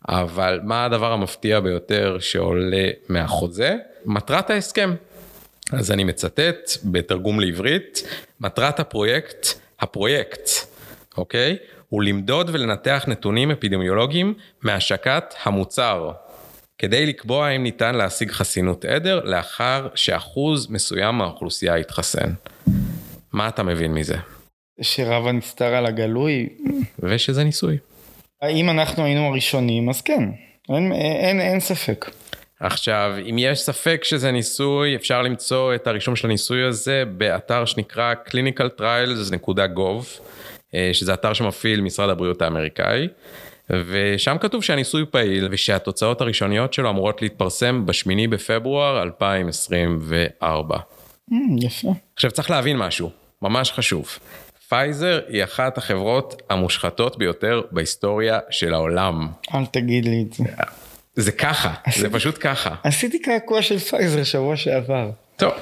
[0.08, 3.76] אבל מה הדבר המפתיע ביותר שעולה מהחוזה?
[4.04, 4.94] מטרת ההסכם.
[5.72, 8.02] אז אני מצטט בתרגום לעברית,
[8.40, 9.46] מטרת הפרויקט,
[9.80, 10.48] הפרויקט,
[11.18, 11.56] אוקיי?
[11.92, 16.12] הוא למדוד ולנתח נתונים אפידמיולוגיים מהשקת המוצר,
[16.78, 22.32] כדי לקבוע אם ניתן להשיג חסינות עדר לאחר שאחוז מסוים מהאוכלוסייה יתחסן.
[23.32, 24.16] מה אתה מבין מזה?
[24.80, 26.48] שרב הנסתר על הגלוי.
[26.98, 27.78] ושזה ניסוי.
[28.50, 30.30] אם אנחנו היינו הראשונים, אז כן.
[30.68, 32.10] אין, אין, אין ספק.
[32.60, 38.14] עכשיו, אם יש ספק שזה ניסוי, אפשר למצוא את הרישום של הניסוי הזה באתר שנקרא
[38.28, 40.20] clinicaltrials.gov,
[40.92, 43.08] שזה אתר שמפעיל משרד הבריאות האמריקאי,
[43.70, 50.76] ושם כתוב שהניסוי פעיל ושהתוצאות הראשוניות שלו אמורות להתפרסם בשמיני בפברואר 2024.
[51.30, 51.94] ממ, יפה.
[52.14, 53.10] עכשיו צריך להבין משהו,
[53.42, 54.18] ממש חשוב.
[54.68, 59.28] פייזר היא אחת החברות המושחתות ביותר בהיסטוריה של העולם.
[59.54, 60.44] אל תגיד לי את זה.
[61.14, 62.74] זה ככה, זה פשוט ככה.
[62.82, 65.10] עשיתי קעקוע של פייזר שבוע שעבר.
[65.36, 65.52] טוב,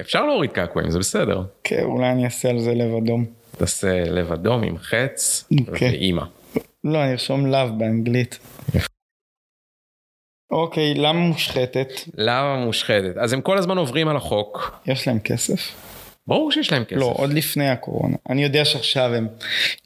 [0.00, 1.42] אפשר להוריד קעקועים, זה בסדר.
[1.64, 3.24] כן, אולי אני אעשה על זה לב אדום.
[3.58, 5.90] תעשה לב אדום עם חץ אוקיי.
[5.90, 6.22] ואימא.
[6.84, 8.38] לא, אני ארשום לאו באנגלית.
[10.50, 11.88] אוקיי, למה מושחתת?
[12.14, 13.16] למה מושחתת?
[13.16, 14.78] אז הם כל הזמן עוברים על החוק.
[14.86, 15.74] יש להם כסף?
[16.26, 16.96] ברור שיש להם כסף.
[17.00, 18.16] לא, עוד לפני הקורונה.
[18.30, 19.28] אני יודע שעכשיו הם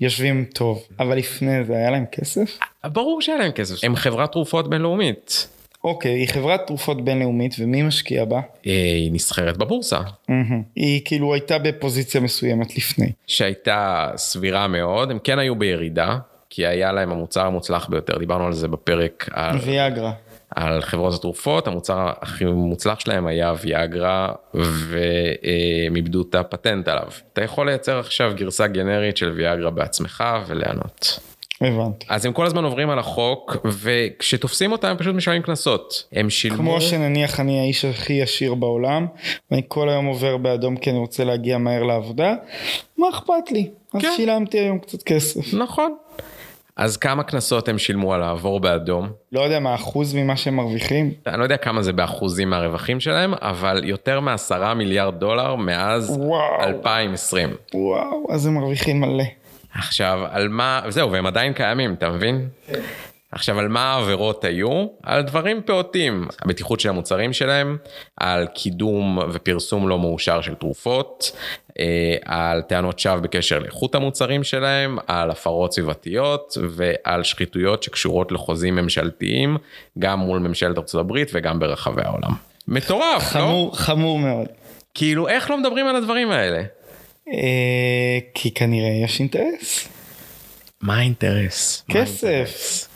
[0.00, 2.58] יושבים טוב, אבל לפני זה היה להם כסף?
[2.84, 3.84] ברור שהיה להם כסף.
[3.84, 5.48] הם חברת תרופות בינלאומית.
[5.84, 8.40] אוקיי, היא חברת תרופות בינלאומית, ומי משקיע בה?
[8.64, 10.00] היא נסחרת בבורסה.
[10.28, 10.62] מהמם.
[10.76, 13.12] היא כאילו הייתה בפוזיציה מסוימת לפני.
[13.26, 16.18] שהייתה סבירה מאוד, הם כן היו בירידה,
[16.50, 20.12] כי היה להם המוצר המוצלח ביותר, דיברנו על זה בפרק על ויאגרה.
[20.54, 27.08] על חברות התרופות, המוצר הכי מוצלח שלהם היה ויאגרה והם איבדו את הפטנט עליו.
[27.32, 31.20] אתה יכול לייצר עכשיו גרסה גנרית של ויאגרה בעצמך וליהנות.
[31.60, 32.06] הבנתי.
[32.08, 36.04] אז הם כל הזמן עוברים על החוק וכשתופסים אותם הם פשוט משלמים קנסות.
[36.12, 36.58] הם שילמו...
[36.58, 39.06] כמו שנניח אני האיש הכי ישיר בעולם
[39.50, 42.34] ואני כל היום עובר באדום כי אני רוצה להגיע מהר לעבודה,
[42.98, 43.70] מה אכפת לי?
[43.94, 44.12] אז כן.
[44.16, 45.54] שילמתי היום קצת כסף.
[45.54, 45.94] נכון.
[46.76, 49.08] אז כמה קנסות הם שילמו על לעבור באדום?
[49.32, 51.12] לא יודע מה אחוז ממה שהם מרוויחים.
[51.26, 56.62] אני לא יודע כמה זה באחוזים מהרווחים שלהם, אבל יותר מעשרה מיליארד דולר מאז וואו.
[56.62, 57.48] 2020.
[57.74, 59.24] וואו, אז הם מרוויחים מלא.
[59.78, 62.48] עכשיו, על מה, זהו, והם עדיין קיימים, אתה מבין?
[63.32, 64.86] עכשיו, על מה העבירות היו?
[65.02, 66.28] על דברים פעוטים.
[66.42, 67.76] הבטיחות של המוצרים שלהם,
[68.16, 71.32] על קידום ופרסום לא מאושר של תרופות,
[71.78, 78.76] אה, על טענות שווא בקשר לאיכות המוצרים שלהם, על הפרות סביבתיות ועל שחיתויות שקשורות לחוזים
[78.76, 79.56] ממשלתיים,
[79.98, 82.32] גם מול ממשלת הברית וגם ברחבי העולם.
[82.68, 83.40] מטורף, לא?
[83.40, 84.46] חמור, חמור מאוד.
[84.94, 86.62] כאילו, איך לא מדברים על הדברים האלה?
[87.32, 89.88] אה, כי כנראה יש אינטרס.
[90.80, 91.84] מה האינטרס?
[91.90, 92.88] כסף.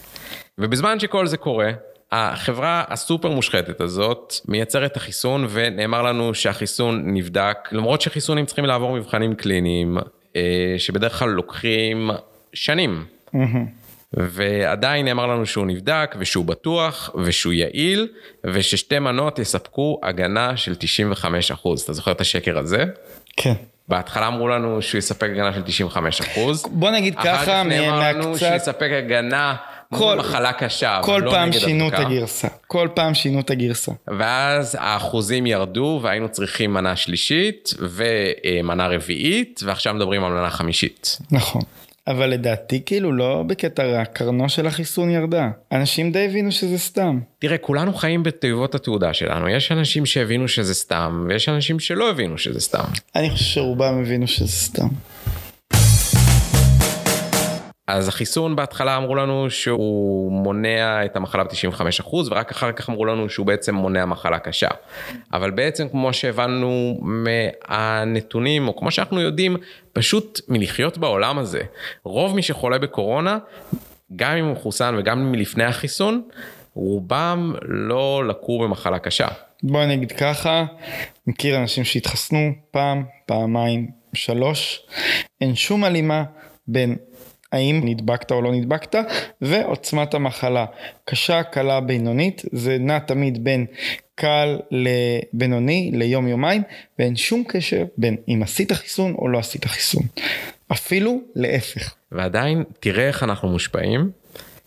[0.58, 1.70] ובזמן שכל זה קורה,
[2.12, 8.96] החברה הסופר מושחתת הזאת מייצרת את החיסון ונאמר לנו שהחיסון נבדק, למרות שחיסונים צריכים לעבור
[8.96, 9.98] מבחנים קליניים,
[10.36, 12.10] אה, שבדרך כלל לוקחים
[12.52, 13.04] שנים.
[14.12, 18.08] ועדיין נאמר לנו שהוא נבדק ושהוא בטוח ושהוא יעיל
[18.44, 21.84] וששתי מנות יספקו הגנה של 95%.
[21.84, 22.84] אתה זוכר את השקר הזה?
[23.36, 23.54] כן.
[23.88, 25.86] בהתחלה אמרו לנו שהוא יספק הגנה של
[26.66, 26.68] 95%.
[26.70, 29.54] בוא נגיד אחר ככה, כך נאמר לנו מהקצת- שיספק הגנה
[29.94, 31.94] כל- מחלה קשה, אבל כל לא פעם שינו את.
[31.94, 32.48] הגרסה.
[32.66, 33.92] כל פעם שינו את הגרסה.
[34.18, 41.18] ואז האחוזים ירדו והיינו צריכים מנה שלישית ומנה רביעית ועכשיו מדברים על מנה חמישית.
[41.30, 41.62] נכון.
[42.06, 45.50] אבל לדעתי כאילו לא בקטע רע, קרנו של החיסון ירדה.
[45.72, 47.20] אנשים די הבינו שזה סתם.
[47.38, 52.38] תראה כולנו חיים בתיבות התעודה שלנו יש אנשים שהבינו שזה סתם ויש אנשים שלא הבינו
[52.38, 52.84] שזה סתם.
[53.16, 54.88] אני חושב שרובם הבינו שזה סתם.
[57.92, 63.28] אז החיסון בהתחלה אמרו לנו שהוא מונע את המחלה ב-95% ורק אחר כך אמרו לנו
[63.28, 64.68] שהוא בעצם מונע מחלה קשה.
[65.33, 69.57] אבל בעצם כמו שהבנו מהנתונים או כמו שאנחנו יודעים
[69.92, 71.61] פשוט מלחיות בעולם הזה
[72.05, 73.38] רוב מי שחולה בקורונה
[74.16, 76.22] גם אם הוא מחוסן וגם מלפני החיסון
[76.74, 79.28] רובם לא לקו במחלה קשה.
[79.62, 80.64] בוא נגיד ככה,
[81.26, 84.87] מכיר אנשים שהתחסנו פעם, פעמיים, שלוש,
[85.40, 86.24] אין שום הלימה
[86.68, 86.96] בין
[87.52, 88.94] האם נדבקת או לא נדבקת
[89.40, 90.66] ועוצמת המחלה.
[91.04, 93.66] קשה, קלה, בינונית, זה נע תמיד בין
[94.14, 96.62] קל לבינוני ליום יומיים
[96.98, 100.02] ואין שום קשר בין אם עשית חיסון או לא עשית חיסון.
[100.72, 101.94] אפילו להפך.
[102.12, 104.10] ועדיין תראה איך אנחנו מושפעים.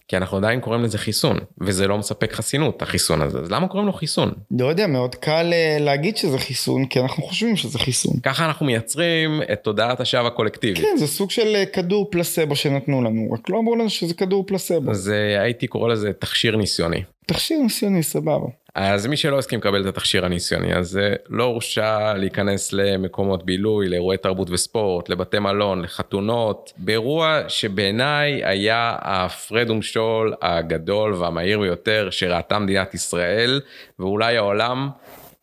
[0.07, 3.87] כי אנחנו עדיין קוראים לזה חיסון וזה לא מספק חסינות החיסון הזה אז למה קוראים
[3.87, 8.19] לו חיסון לא יודע, מאוד קל אה, להגיד שזה חיסון כי אנחנו חושבים שזה חיסון.
[8.23, 10.85] ככה אנחנו מייצרים את תודעת השווא הקולקטיבית.
[10.85, 14.43] כן, זה סוג של אה, כדור פלסבו שנתנו לנו, רק לא אמרו לנו שזה כדור
[14.47, 14.91] פלסבו.
[14.91, 17.03] אז אה, הייתי קורא לזה תכשיר ניסיוני.
[17.25, 18.47] תכשיר ניסיוני סבבה.
[18.75, 23.89] אז מי שלא הסכים לקבל את התכשיר הניסיוני אז אה, לא הורשה להיכנס למקומות בילוי,
[23.89, 32.59] לאירועי תרבות וספורט, לבתי מלון, לחתונות, באירוע שבעיניי היה ההפרד ומשול הגדול והמהיר ביותר שראתה
[32.59, 33.61] מדינת ישראל
[33.99, 34.89] ואולי העולם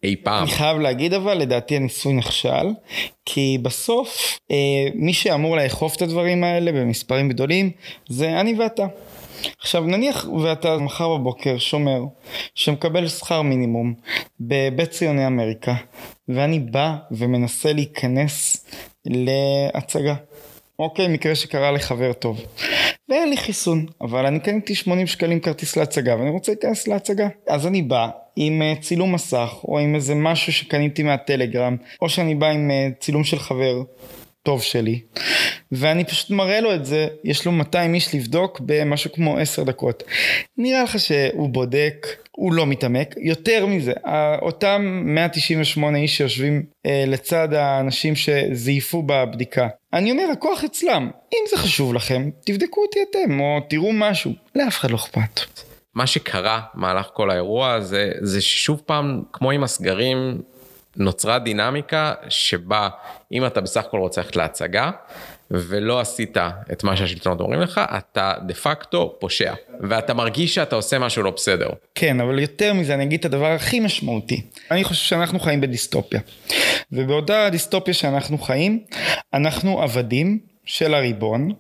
[0.03, 0.43] אי פעם.
[0.43, 2.67] אני חייב להגיד אבל, לדעתי הניסוי נכשל,
[3.27, 4.57] כי בסוף אה,
[4.95, 7.71] מי שאמור לאכוף את הדברים האלה במספרים גדולים
[8.09, 8.87] זה אני ואתה.
[9.59, 12.01] עכשיו נניח ואתה מחר בבוקר שומר
[12.55, 13.95] שמקבל שכר מינימום
[14.41, 15.75] בבית ציוני אמריקה
[16.29, 18.67] ואני בא ומנסה להיכנס
[19.07, 20.15] להצגה.
[20.79, 22.41] אוקיי, מקרה שקרה לחבר טוב.
[23.09, 27.29] ואין לי חיסון, אבל אני קניתי 80 שקלים כרטיס להצגה ואני רוצה להיכנס להצגה.
[27.49, 32.35] אז אני בא עם אה, צילום מסך או עם איזה משהו שקניתי מהטלגרם או שאני
[32.35, 33.83] בא עם אה, צילום של חבר
[34.43, 35.01] טוב שלי
[35.73, 40.03] ואני פשוט מראה לו את זה יש לו 200 איש לבדוק במשהו כמו 10 דקות.
[40.59, 43.93] נראה לך שהוא בודק הוא לא מתעמק יותר מזה
[44.43, 49.69] אותם 198 איש שיושבים אה, לצד האנשים שזייפו בבדיקה.
[49.93, 51.11] אני אומר הכוח אצלם.
[51.33, 54.33] אם זה חשוב לכם תבדקו אותי אתם או תראו משהו.
[54.55, 55.41] לאף אחד לא אכפת.
[55.95, 60.39] מה שקרה במהלך כל האירוע הזה זה ששוב פעם כמו עם הסגרים
[60.97, 62.89] נוצרה דינמיקה שבה
[63.33, 64.91] אם אתה בסך הכל רוצה ללכת להצגה
[65.51, 66.37] ולא עשית
[66.73, 71.31] את מה שהשלטונות אומרים לך אתה דה פקטו פושע ואתה מרגיש שאתה עושה משהו לא
[71.31, 71.69] בסדר.
[71.95, 74.43] כן, אבל יותר מזה אני אגיד את הדבר הכי משמעותי.
[74.71, 76.21] אני חושב שאנחנו חיים בדיסטופיה.
[76.93, 78.85] ובאותה דיסטופיה שאנחנו חיים,
[79.35, 81.53] אנחנו עבדים של הריבון,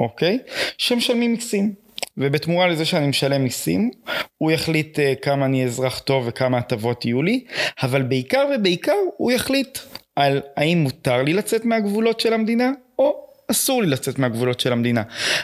[0.00, 0.38] אוקיי?
[0.78, 1.83] שמשלמים מיסים.
[2.16, 3.90] ובתמורה לזה שאני משלם מיסים,
[4.38, 7.44] הוא יחליט uh, כמה אני אזרח טוב וכמה הטבות יהיו לי,
[7.82, 9.78] אבל בעיקר ובעיקר הוא יחליט
[10.16, 15.02] על האם מותר לי לצאת מהגבולות של המדינה, או אסור לי לצאת מהגבולות של המדינה.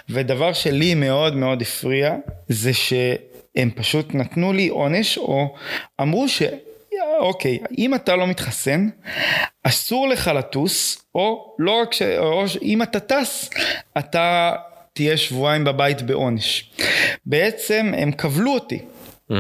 [0.08, 2.14] ודבר שלי מאוד מאוד הפריע,
[2.48, 5.54] זה שהם פשוט נתנו לי עונש, או
[6.00, 6.42] אמרו ש...
[7.18, 8.88] אוקיי, אם אתה לא מתחסן,
[9.62, 12.02] אסור לך לטוס, או לא רק ש...
[12.02, 13.50] או אם אתה טס,
[13.98, 14.52] אתה
[14.92, 16.70] תהיה שבועיים בבית בעונש.
[17.26, 18.78] בעצם הם כבלו אותי.
[19.32, 19.34] Mm-hmm.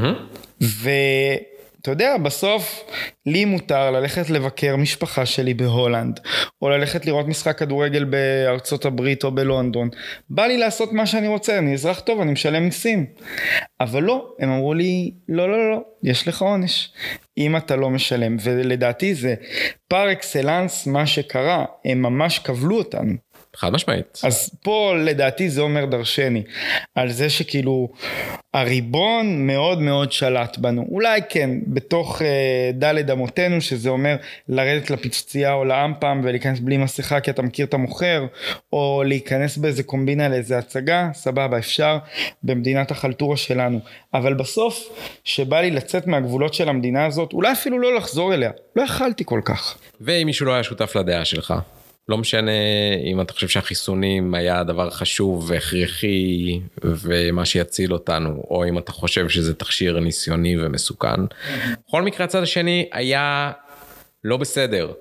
[0.60, 2.84] ואתה יודע, בסוף
[3.26, 6.20] לי מותר ללכת לבקר משפחה שלי בהולנד,
[6.62, 9.88] או ללכת לראות משחק כדורגל בארצות הברית או בלונדון.
[10.30, 13.06] בא לי לעשות מה שאני רוצה, אני אזרח טוב, אני משלם מיסים.
[13.80, 16.92] אבל לא, הם אמרו לי, לא, לא, לא, יש לך עונש.
[17.38, 19.34] אם אתה לא משלם, ולדעתי זה
[19.88, 23.12] פר אקסלנס מה שקרה, הם ממש כבלו אותנו.
[23.56, 24.20] חד משמעית.
[24.24, 26.42] אז פה לדעתי זה אומר דרשני,
[26.94, 27.88] על זה שכאילו
[28.54, 30.86] הריבון מאוד מאוד שלט בנו.
[30.90, 34.16] אולי כן, בתוך אה, דלת אמותינו, שזה אומר
[34.48, 38.26] לרדת לפיצוצייה או לאמפם ולהיכנס בלי מסכה כי אתה מכיר את המוכר,
[38.72, 41.98] או להיכנס באיזה קומבינה לאיזה הצגה, סבבה, אפשר,
[42.42, 43.80] במדינת החלטורה שלנו.
[44.14, 44.88] אבל בסוף,
[45.24, 49.40] שבא לי לצאת מהגבולות של המדינה הזאת, אולי אפילו לא לחזור אליה, לא יכלתי כל
[49.44, 49.78] כך.
[50.00, 51.54] ואם מישהו לא היה שותף לדעה שלך?
[52.10, 52.52] לא משנה
[53.04, 59.28] אם אתה חושב שהחיסונים היה דבר חשוב והכרחי ומה שיציל אותנו, או אם אתה חושב
[59.28, 61.20] שזה תכשיר ניסיוני ומסוכן.
[61.88, 63.52] בכל מקרה הצד השני היה
[64.24, 64.92] לא בסדר.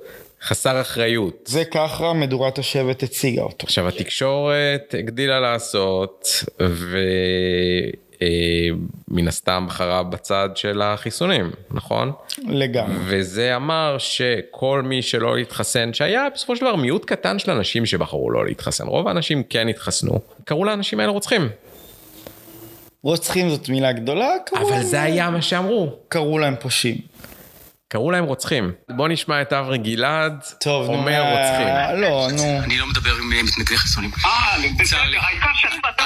[0.42, 1.36] חסר אחריות.
[1.46, 3.66] זה ככה מדורת השבט הציגה אותו.
[3.66, 6.28] עכשיו התקשורת הגדילה לעשות,
[6.62, 6.98] ו...
[9.08, 12.12] מן הסתם בחרה בצד של החיסונים, נכון?
[12.48, 12.96] לגמרי.
[13.06, 18.32] וזה אמר שכל מי שלא התחסן, שהיה בסופו של דבר מיעוט קטן של אנשים שבחרו
[18.32, 21.50] לא להתחסן, רוב האנשים כן התחסנו, קראו לאנשים האלה רוצחים.
[23.04, 25.96] רוצחים זאת מילה גדולה, אבל זה היה מה שאמרו.
[26.08, 26.98] קראו להם פושעים.
[27.88, 28.72] קראו להם רוצחים.
[28.90, 31.68] בוא נשמע את אברי גלעד טוב, אומר נו, רוצחים.
[32.02, 32.64] לא, נו.
[32.64, 34.12] אני לא מדבר עם מתנגדי חיסונים.
[34.26, 34.68] אה, לי.
[35.18, 35.54] העיקר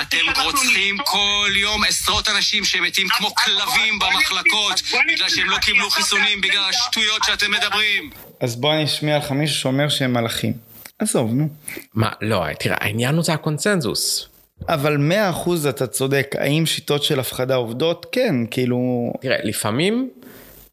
[0.08, 0.98] אתם רוצחים.
[0.98, 4.82] כל יום עשרות אנשים שמתים כמו כלבים במחלקות
[5.14, 8.10] בגלל שהם לא קיבלו חיסונים בגלל השטויות שאתם מדברים.
[8.40, 10.54] אז בוא אני אשמיע לך מישהו שאומר שהם מלאכים.
[11.00, 11.50] עזוב, נו.
[11.94, 14.28] מה, לא, תראה, העניין הוא זה הקונצנזוס.
[14.70, 18.06] אבל מאה אחוז אתה צודק, האם שיטות של הפחדה עובדות?
[18.12, 18.78] כן, כאילו...
[19.22, 20.10] תראה, לפעמים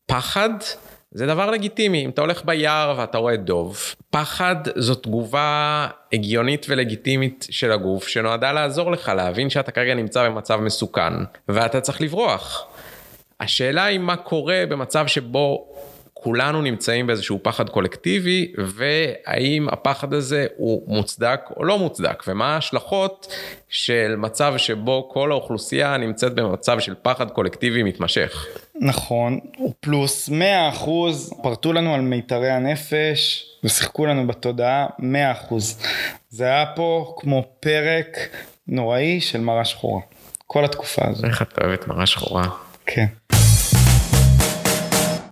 [0.07, 0.51] פחד
[1.13, 2.05] זה דבר לגיטימי.
[2.05, 8.53] אם אתה הולך ביער ואתה רואה דוב, פחד זו תגובה הגיונית ולגיטימית של הגוף שנועדה
[8.53, 11.13] לעזור לך להבין שאתה כרגע נמצא במצב מסוכן
[11.49, 12.67] ואתה צריך לברוח.
[13.41, 15.67] השאלה היא מה קורה במצב שבו
[16.15, 23.35] כולנו נמצאים באיזשהו פחד קולקטיבי והאם הפחד הזה הוא מוצדק או לא מוצדק ומה ההשלכות
[23.69, 28.47] של מצב שבו כל האוכלוסייה נמצאת במצב של פחד קולקטיבי מתמשך.
[28.83, 29.39] נכון,
[29.81, 35.83] פלוס מאה אחוז, פרטו לנו על מיתרי הנפש ושיחקו לנו בתודעה מאה אחוז.
[36.29, 38.19] זה היה פה כמו פרק
[38.69, 40.01] נוראי של מראה שחורה.
[40.47, 41.25] כל התקופה הזאת.
[41.25, 42.49] איך את אוהבת מראה שחורה.
[42.87, 43.07] כן.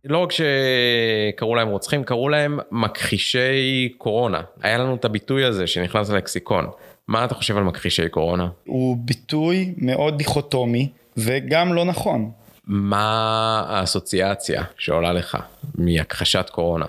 [0.05, 4.41] לא רק שקראו להם רוצחים, קראו להם מכחישי קורונה.
[4.63, 6.67] היה לנו את הביטוי הזה שנכנס ללקסיקון.
[7.09, 8.49] מה אתה חושב על מכחישי קורונה?
[8.65, 12.31] הוא ביטוי מאוד דיכוטומי וגם לא נכון.
[12.69, 15.39] מה האסוציאציה שעולה לך
[15.75, 16.87] מהכחשת קורונה?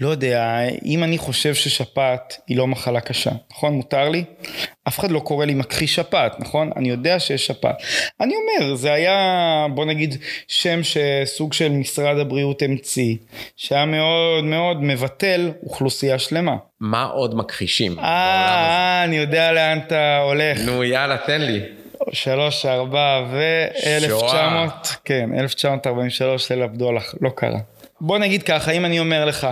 [0.00, 3.72] לא יודע, אם אני חושב ששפעת היא לא מחלה קשה, נכון?
[3.72, 4.24] מותר לי?
[4.88, 6.70] אף אחד לא קורא לי מכחיש שפעת, נכון?
[6.76, 7.76] אני יודע שיש שפעת.
[8.20, 10.16] אני אומר, זה היה, בוא נגיד,
[10.48, 13.16] שם שסוג של משרד הבריאות המציא,
[13.56, 16.56] שהיה מאוד מאוד מבטל אוכלוסייה שלמה.
[16.80, 17.98] מה עוד מכחישים?
[17.98, 20.58] אה, אני יודע לאן אתה הולך.
[20.66, 21.60] נו יאללה תן לי.
[22.12, 24.66] שלוש, ארבע ו-1900, שואה.
[25.04, 27.58] כן, 1943 ליל הבדולח, לא קרה.
[28.00, 29.46] בוא נגיד ככה, אם אני אומר לך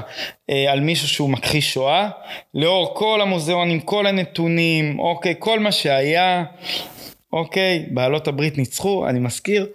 [0.51, 2.09] אה, על מישהו שהוא מכחיש שואה,
[2.55, 6.45] לאור כל המוזיאונים, כל הנתונים, אוקיי, כל מה שהיה,
[7.33, 9.67] אוקיי, בעלות הברית ניצחו, אני מזכיר,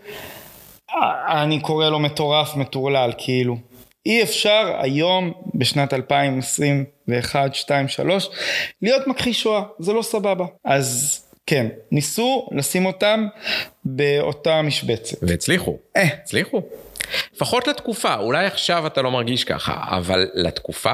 [0.89, 3.57] אה, אני קורא לו מטורף, מטורלל, כאילו.
[4.05, 8.29] אי אפשר היום, בשנת 2021, 2, 3,
[8.81, 10.45] להיות מכחיש שואה, זה לא סבבה.
[10.65, 11.19] אז
[11.51, 13.27] כן, ניסו לשים אותם
[13.85, 15.17] באותה משבצת.
[15.21, 15.77] והצליחו.
[15.97, 16.03] אה.
[16.03, 16.61] הצליחו.
[17.35, 20.93] לפחות לתקופה, אולי עכשיו אתה לא מרגיש ככה, אבל לתקופה,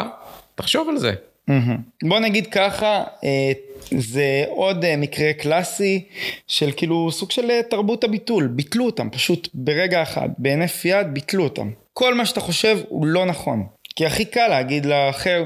[0.55, 1.13] תחשוב על זה.
[1.47, 1.77] מהמם.
[2.03, 3.51] בוא נגיד ככה, אה,
[3.97, 6.05] זה עוד אה, מקרה קלאסי
[6.47, 11.43] של כאילו סוג של אה, תרבות הביטול, ביטלו אותם פשוט ברגע אחד, בהינף יד ביטלו
[11.43, 11.69] אותם.
[11.93, 13.67] כל מה שאתה חושב הוא לא נכון.
[13.95, 15.43] כי הכי קל להגיד לאחר,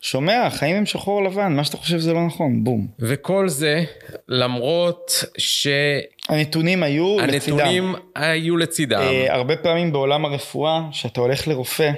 [0.00, 2.86] שומע, החיים הם שחור לבן, מה שאתה חושב זה לא נכון, בום.
[2.98, 3.84] וכל זה
[4.28, 5.24] למרות
[6.28, 7.58] הנתונים היו לצידם.
[7.58, 9.00] שהנתונים היו לצידם.
[9.00, 11.90] אה, הרבה פעמים בעולם הרפואה, שאתה הולך לרופא,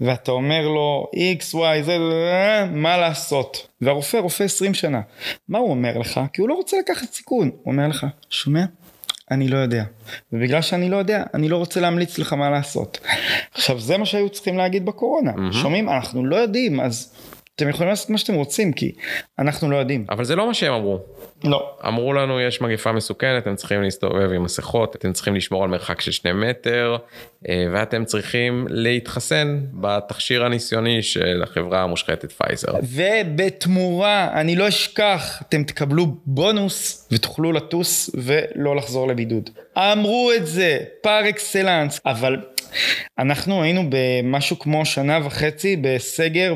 [0.00, 1.90] ואתה אומר לו x, y, z,
[2.70, 3.66] מה לעשות?
[3.80, 5.00] והרופא רופא 20 שנה.
[5.48, 6.20] מה הוא אומר לך?
[6.32, 7.50] כי הוא לא רוצה לקחת סיכון.
[7.62, 8.64] הוא אומר לך, שומע?
[9.30, 9.84] אני לא יודע.
[10.32, 13.00] ובגלל שאני לא יודע, אני לא רוצה להמליץ לך מה לעשות.
[13.54, 15.32] עכשיו, זה מה שהיו צריכים להגיד בקורונה.
[15.52, 15.88] שומעים?
[15.88, 17.12] אנחנו לא יודעים, אז
[17.56, 18.92] אתם יכולים לעשות מה שאתם רוצים, כי
[19.38, 20.06] אנחנו לא יודעים.
[20.10, 21.00] אבל זה לא מה שהם אמרו.
[21.44, 21.76] לא.
[21.86, 26.00] אמרו לנו יש מגפה מסוכנת, אתם צריכים להסתובב עם מסכות, אתם צריכים לשמור על מרחק
[26.00, 26.96] של שני מטר,
[27.48, 32.72] אה, ואתם צריכים להתחסן בתכשיר הניסיוני של החברה המושחתת פייזר.
[32.82, 39.50] ובתמורה, אני לא אשכח, אתם תקבלו בונוס ותוכלו לטוס ולא לחזור לבידוד.
[39.78, 42.36] אמרו את זה פר אקסלנס, אבל
[43.18, 46.54] אנחנו היינו במשהו כמו שנה וחצי בסגר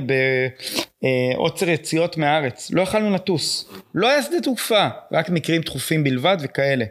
[1.35, 2.71] בעוצר יציאות מהארץ.
[2.71, 3.69] לא יכלנו לטוס.
[3.95, 6.85] לא היה שדה תעופה, רק מקרים דחופים בלבד וכאלה.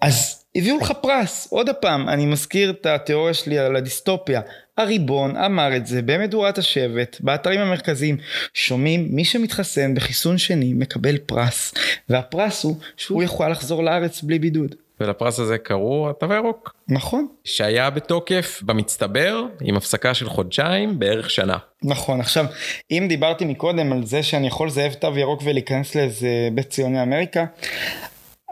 [0.00, 4.40] אז הביאו לך פרס, עוד פעם, אני מזכיר את התיאוריה שלי על הדיסטופיה.
[4.78, 8.16] הריבון אמר את זה במדורת השבט, באתרים המרכזיים.
[8.54, 11.74] שומעים, מי שמתחסן בחיסון שני מקבל פרס,
[12.08, 14.74] והפרס הוא שהוא יכול לחזור לארץ בלי בידוד.
[15.00, 21.56] ולפרס הזה קראו התו הירוק, נכון, שהיה בתוקף במצטבר עם הפסקה של חודשיים בערך שנה.
[21.82, 22.20] נכון.
[22.20, 22.44] עכשיו,
[22.90, 27.44] אם דיברתי מקודם על זה שאני יכול לזייף תו ירוק ולהיכנס לאיזה בית ציוני אמריקה,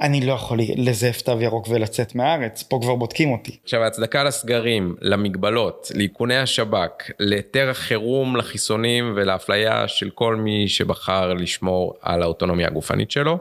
[0.00, 3.56] אני לא יכול לזייף תו ירוק ולצאת מהארץ, פה כבר בודקים אותי.
[3.64, 11.94] עכשיו ההצדקה לסגרים, למגבלות, לאיכוני השב"כ, להיתר החירום לחיסונים ולאפליה של כל מי שבחר לשמור
[12.02, 13.38] על האוטונומיה הגופנית שלו,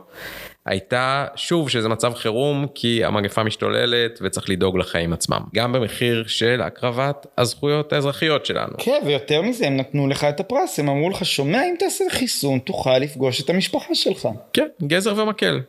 [0.68, 6.62] הייתה שוב שזה מצב חירום כי המגפה משתוללת וצריך לדאוג לחיים עצמם, גם במחיר של
[6.62, 8.74] הקרבת הזכויות האזרחיות שלנו.
[8.78, 12.60] כן, ויותר מזה, הם נתנו לך את הפרס, הם אמרו לך, שומע, אם תעשה חיסון,
[12.60, 14.28] תוכל לפגוש את המשפחה שלך.
[14.54, 15.60] כן, גזר ומקל.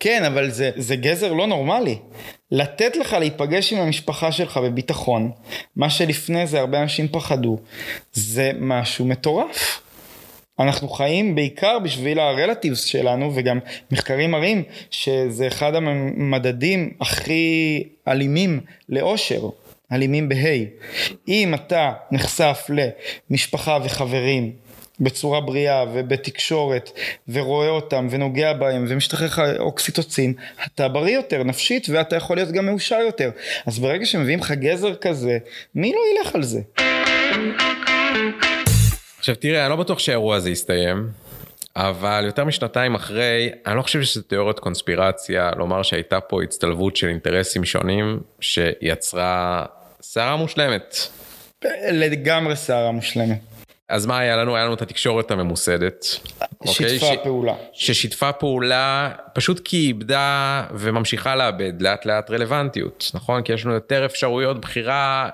[0.00, 1.98] כן, אבל זה, זה גזר לא נורמלי.
[2.50, 5.30] לתת לך להיפגש עם המשפחה שלך בביטחון,
[5.76, 7.58] מה שלפני זה הרבה אנשים פחדו,
[8.12, 9.83] זה משהו מטורף.
[10.58, 13.58] אנחנו חיים בעיקר בשביל הרלטיבס שלנו וגם
[13.90, 19.48] מחקרים מראים שזה אחד המדדים הכי אלימים לאושר,
[19.92, 20.64] אלימים בה'.
[21.28, 22.70] אם אתה נחשף
[23.30, 24.52] למשפחה וחברים
[25.00, 26.90] בצורה בריאה ובתקשורת
[27.28, 30.34] ורואה אותם ונוגע בהם ומשתחרר לך אוקסיטוצין,
[30.66, 33.30] אתה בריא יותר נפשית ואתה יכול להיות גם מאושר יותר.
[33.66, 35.38] אז ברגע שמביאים לך גזר כזה,
[35.74, 36.60] מי לא ילך על זה?
[39.24, 41.08] עכשיו תראה, אני לא בטוח שהאירוע הזה יסתיים,
[41.76, 47.08] אבל יותר משנתיים אחרי, אני לא חושב שזה תיאוריית קונספירציה לומר שהייתה פה הצטלבות של
[47.08, 49.64] אינטרסים שונים שיצרה
[50.02, 50.96] סערה מושלמת.
[51.92, 53.38] לגמרי שערה מושלמת.
[53.88, 54.56] אז מה היה לנו?
[54.56, 56.06] היה לנו את התקשורת הממוסדת.
[56.60, 56.88] אוקיי?
[56.88, 57.54] שיתפה ש- פעולה.
[57.72, 63.42] ששיתפה פעולה פשוט כי היא איבדה וממשיכה לאבד לאט לאט רלוונטיות, נכון?
[63.42, 65.30] כי יש לנו יותר אפשרויות בחירה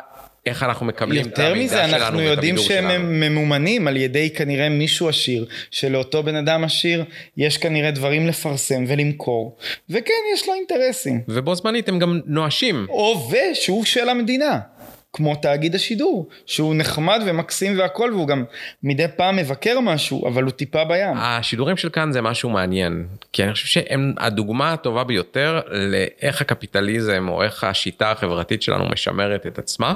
[0.47, 3.05] איך אנחנו מקבלים את יותר המידע מזה, שלנו אנחנו ואת יודעים הבידור שהם שלנו.
[3.09, 7.05] ממומנים על ידי כנראה מישהו עשיר, שלאותו בן אדם עשיר
[7.37, 9.57] יש כנראה דברים לפרסם ולמכור,
[9.91, 11.21] וכן, יש לו אינטרסים.
[11.29, 12.87] ובו זמנית הם גם נואשים.
[12.89, 14.59] או ושהוא של המדינה.
[15.13, 18.45] כמו תאגיד השידור, שהוא נחמד ומקסים והכל, והוא גם
[18.83, 21.17] מדי פעם מבקר משהו, אבל הוא טיפה בים.
[21.17, 27.27] השידורים של כאן זה משהו מעניין, כי אני חושב שהם הדוגמה הטובה ביותר לאיך הקפיטליזם
[27.29, 29.95] או איך השיטה החברתית שלנו משמרת את עצמה,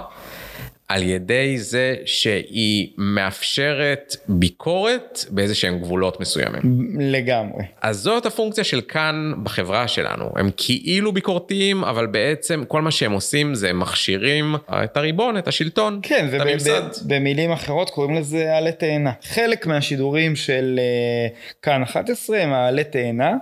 [0.88, 6.61] על ידי זה שהיא מאפשרת ביקורת באיזה שהם גבולות מסוימים.
[7.01, 7.64] לגמרי.
[7.83, 13.12] אז זאת הפונקציה של כאן בחברה שלנו, הם כאילו ביקורתיים, אבל בעצם כל מה שהם
[13.12, 16.83] עושים זה מכשירים את הריבון, את השלטון, כן, את הממסד.
[17.05, 19.12] ובמילים אחרות קוראים לזה עלה תאנה.
[19.23, 23.33] חלק מהשידורים של uh, כאן 11 הם העלה תאנה,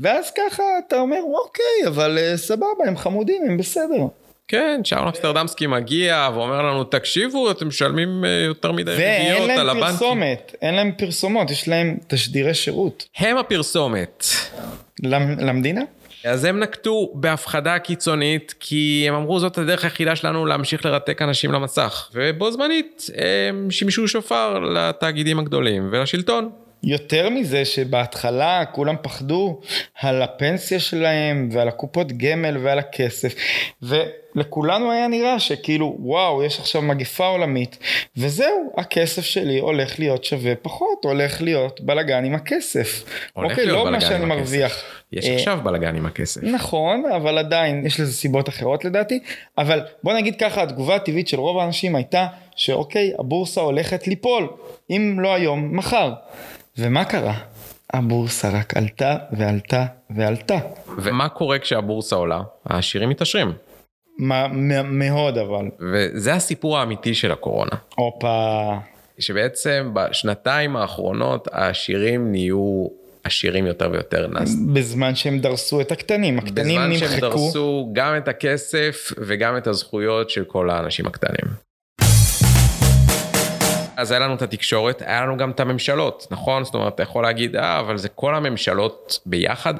[0.00, 4.06] ואז ככה אתה אומר, אוקיי, אבל uh, סבבה, הם חמודים, הם בסדר.
[4.48, 9.66] כן, שאול אמסטרדמסקי מגיע ואומר לנו, תקשיבו, אתם משלמים אה, יותר מדי ואין ריביות על
[9.66, 9.92] להם הבנקים.
[9.98, 13.04] פרסומת, אין להם פרסומות, יש להם תשדירי שירות.
[13.18, 14.24] הם הפרסומת.
[15.02, 15.80] למ- למדינה?
[16.24, 21.52] אז הם נקטו בהפחדה קיצונית, כי הם אמרו זאת הדרך היחידה שלנו להמשיך לרתק אנשים
[21.52, 22.08] למסך.
[22.14, 23.06] ובו זמנית
[23.48, 26.50] הם שימשו שופר לתאגידים הגדולים ולשלטון.
[26.82, 29.60] יותר מזה שבהתחלה כולם פחדו
[30.00, 33.34] על הפנסיה שלהם ועל הקופות גמל ועל הכסף
[33.82, 33.96] ו,
[34.34, 37.78] לכולנו היה נראה שכאילו וואו יש עכשיו מגפה עולמית
[38.16, 43.04] וזהו הכסף שלי הולך להיות שווה פחות הולך להיות בלאגן עם הכסף.
[43.32, 44.38] הולך אוקיי, להיות לא בלאגן עם הכסף.
[44.38, 44.84] מרוויח.
[45.12, 46.42] יש אה, עכשיו בלאגן עם הכסף.
[46.42, 49.20] נכון אבל עדיין יש לזה סיבות אחרות לדעתי
[49.58, 52.26] אבל בוא נגיד ככה התגובה הטבעית של רוב האנשים הייתה
[52.56, 54.48] שאוקיי הבורסה הולכת ליפול
[54.90, 56.12] אם לא היום מחר.
[56.78, 57.34] ומה קרה?
[57.92, 60.58] הבורסה רק עלתה ועלתה ועלתה.
[60.98, 62.40] ומה קורה כשהבורסה עולה?
[62.64, 63.52] העשירים מתעשרים.
[64.18, 64.46] מה,
[64.84, 65.64] מאוד אבל.
[65.92, 67.70] וזה הסיפור האמיתי של הקורונה.
[67.96, 68.74] הופה.
[69.18, 72.86] שבעצם בשנתיים האחרונות העשירים נהיו
[73.24, 74.26] עשירים יותר ויותר.
[74.28, 77.26] נס- בזמן שהם דרסו את הקטנים, הקטנים בזמן שהם נמחקו.
[77.28, 81.67] דרסו גם את הכסף וגם את הזכויות של כל האנשים הקטנים.
[83.98, 86.64] אז היה לנו את התקשורת, היה לנו גם את הממשלות, נכון?
[86.64, 89.74] זאת אומרת, אתה יכול להגיד, אה, אבל זה כל הממשלות ביחד.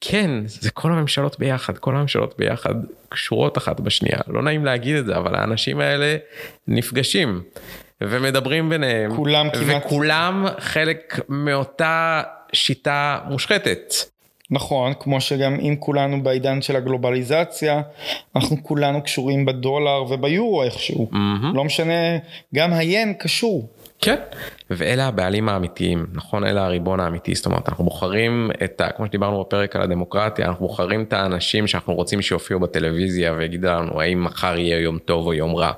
[0.00, 2.74] כן, זה כל הממשלות ביחד, כל הממשלות ביחד
[3.08, 4.18] קשורות אחת בשנייה.
[4.26, 6.16] לא נעים להגיד את זה, אבל האנשים האלה
[6.68, 7.42] נפגשים
[8.00, 9.16] ומדברים ביניהם.
[9.16, 12.22] כולם כמעט- וכולם חלק מאותה
[12.52, 13.94] שיטה מושחתת.
[14.50, 17.82] נכון, כמו שגם אם כולנו בעידן של הגלובליזציה,
[18.36, 21.08] אנחנו כולנו קשורים בדולר וביורו איכשהו.
[21.10, 21.56] מהמם.
[21.56, 22.18] לא משנה,
[22.54, 23.68] גם היין קשור.
[24.00, 24.16] כן.
[24.70, 26.44] ואלה הבעלים האמיתיים, נכון?
[26.44, 28.88] אלה הריבון האמיתי, זאת אומרת, אנחנו בוחרים את ה...
[28.96, 34.00] כמו שדיברנו בפרק על הדמוקרטיה, אנחנו בוחרים את האנשים שאנחנו רוצים שיופיעו בטלוויזיה ויגידו לנו
[34.00, 35.72] האם מחר יהיה יום טוב או יום רע.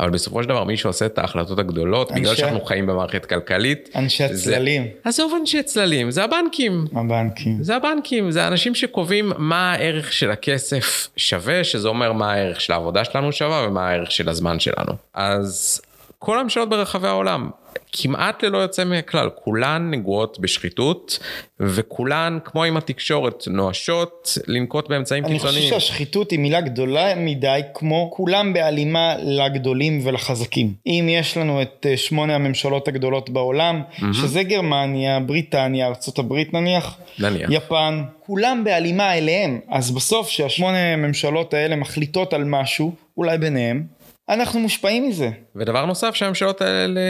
[0.00, 3.88] אבל בסופו של דבר מי שעושה את ההחלטות הגדולות, בגלל אנשי- שאנחנו חיים במערכת כלכלית,
[3.96, 6.84] אנשי זה- הצללים, עזוב אנשי צללים, זה הבנקים.
[6.92, 7.62] הבנקים.
[7.62, 12.72] זה הבנקים, זה האנשים שקובעים מה הערך של הכסף שווה, שזה אומר מה הערך של
[12.72, 14.92] העבודה שלנו שווה ומה הערך של הזמן שלנו.
[15.14, 15.80] אז
[16.26, 17.50] כל הממשלות ברחבי העולם,
[17.92, 21.18] כמעט ללא יוצא מהכלל, כולן נגועות בשחיתות,
[21.60, 25.70] וכולן, כמו עם התקשורת, נואשות לנקוט באמצעים אני חושב קיצוניים.
[25.70, 30.72] שהשחיתות היא מילה גדולה מדי, כמו כולם בהלימה לגדולים ולחזקים.
[30.86, 37.50] אם יש לנו את אה, שמונה הממשלות הגדולות בעולם, שזה גרמניה, בריטניה, הברית נניח, נניח.
[37.52, 39.60] יפן, כולם בהלימה אליהם.
[39.70, 43.95] אז בסוף שהשמונה הממשלות האלה מחליטות על משהו, אולי ביניהם,
[44.28, 45.30] אנחנו מושפעים מזה.
[45.56, 47.00] ודבר נוסף שהממשלות האלה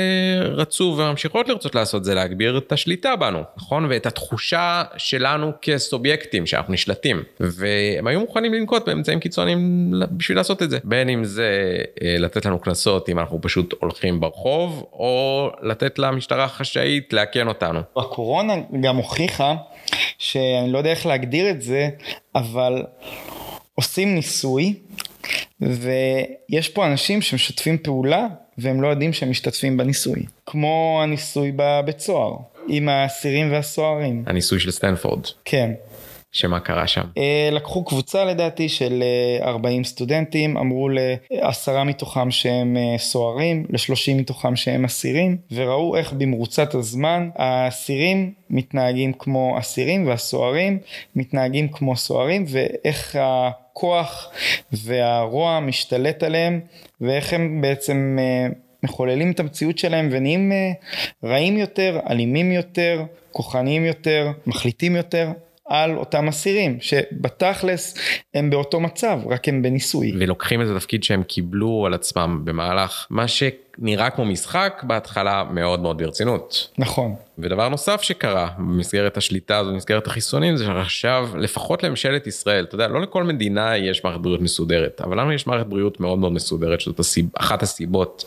[0.43, 3.87] רצו וממשיכות לרצות לעשות זה להגביר את השליטה בנו, נכון?
[3.91, 7.23] ואת התחושה שלנו כסובייקטים שאנחנו נשלטים.
[7.41, 10.79] והם היו מוכנים לנקוט באמצעים קיצוניים בשביל לעשות את זה.
[10.85, 16.45] בין אם זה אה, לתת לנו קנסות אם אנחנו פשוט הולכים ברחוב, או לתת למשטרה
[16.45, 17.81] החשאית לאכן אותנו.
[17.97, 19.55] הקורונה גם הוכיחה
[20.19, 21.89] שאני לא יודע איך להגדיר את זה,
[22.35, 22.83] אבל
[23.77, 24.75] עושים ניסוי
[25.61, 28.27] ויש פה אנשים שמשתפים פעולה
[28.59, 30.23] והם לא יודעים שהם משתתפים בניסוי.
[30.47, 32.37] כמו הניסוי בבית סוהר,
[32.69, 34.25] עם האסירים והסוהרים.
[34.27, 35.73] הניסוי של סטנפורד, כן.
[36.33, 37.05] שמה קרה שם.
[37.19, 39.03] אה, לקחו קבוצה לדעתי של
[39.43, 40.89] אה, 40 סטודנטים, אמרו
[41.31, 49.13] לעשרה מתוכם שהם אה, סוהרים, לשלושים מתוכם שהם אסירים, וראו איך במרוצת הזמן האסירים מתנהגים
[49.13, 50.79] כמו אסירים והסוהרים
[51.17, 53.17] מתנהגים כמו סוהרים, ואיך
[53.77, 54.31] הכוח
[54.73, 56.61] והרוע משתלט עליהם,
[57.01, 58.49] ואיך הם בעצם אה,
[58.83, 60.73] מחוללים את המציאות שלהם ונהיים אה,
[61.25, 63.03] רעים יותר, אלימים יותר,
[63.33, 65.29] כוחניים יותר, מחליטים יותר.
[65.69, 67.99] על אותם אסירים שבתכלס
[68.35, 70.13] הם באותו מצב רק הם בניסוי.
[70.19, 73.29] ולוקחים את התפקיד שהם קיבלו על עצמם במהלך מה
[73.81, 76.69] שנראה כמו משחק בהתחלה מאוד מאוד ברצינות.
[76.79, 77.15] נכון.
[77.39, 82.89] ודבר נוסף שקרה במסגרת השליטה הזו, במסגרת החיסונים, זה שעכשיו לפחות לממשלת ישראל, אתה יודע,
[82.89, 86.81] לא לכל מדינה יש מערכת בריאות מסודרת, אבל לנו יש מערכת בריאות מאוד מאוד מסודרת,
[86.81, 88.25] שזאת הסיב, אחת הסיבות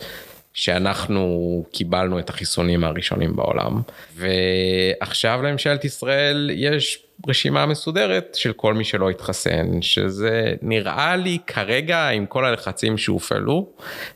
[0.54, 3.80] שאנחנו קיבלנו את החיסונים הראשונים בעולם,
[4.16, 12.08] ועכשיו לממשלת ישראל יש רשימה מסודרת של כל מי שלא התחסן, שזה נראה לי כרגע
[12.08, 13.66] עם כל הלחצים שהופעלו,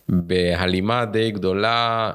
[0.09, 2.11] בהלימה די גדולה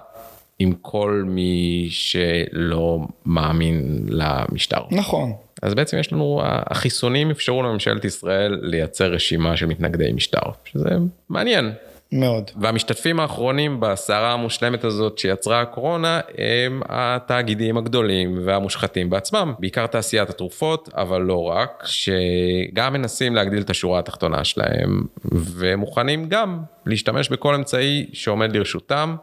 [0.59, 4.81] עם כל מי שלא מאמין למשטר.
[4.91, 5.33] נכון.
[5.61, 10.89] אז בעצם יש לנו, החיסונים אפשרו לממשלת ישראל לייצר רשימה של מתנגדי משטר, שזה
[11.29, 11.71] מעניין.
[12.11, 12.51] מאוד.
[12.61, 20.89] והמשתתפים האחרונים בסערה המושלמת הזאת שיצרה הקורונה הם התאגידים הגדולים והמושחתים בעצמם, בעיקר תעשיית התרופות,
[20.95, 25.01] אבל לא רק, שגם מנסים להגדיל את השורה התחתונה שלהם,
[25.31, 29.15] ומוכנים גם להשתמש בכל אמצעי שעומד לרשותם.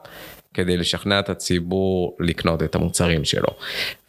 [0.55, 3.49] כדי לשכנע את הציבור לקנות את המוצרים שלו.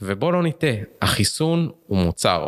[0.02, 0.72] ובוא לא נטעה,
[1.02, 2.48] החיסון הוא מוצר,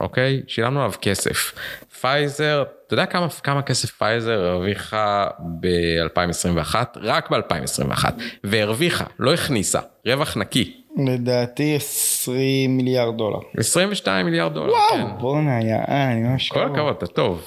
[0.00, 0.40] אוקיי?
[0.46, 1.52] שילמנו עליו כסף.
[2.00, 5.26] פייזר, אתה יודע כמה, כמה כסף פייזר הרוויחה
[5.60, 6.74] ב-2021?
[6.96, 8.04] רק ב-2021.
[8.44, 10.76] והרוויחה, לא הכניסה, רווח נקי.
[11.06, 13.38] לדעתי 20 מיליארד דולר.
[13.58, 15.00] 22 מיליארד דולר, כן.
[15.00, 17.42] וואו, בואנה, יא, אני ממש כל הכבוד, אתה טוב.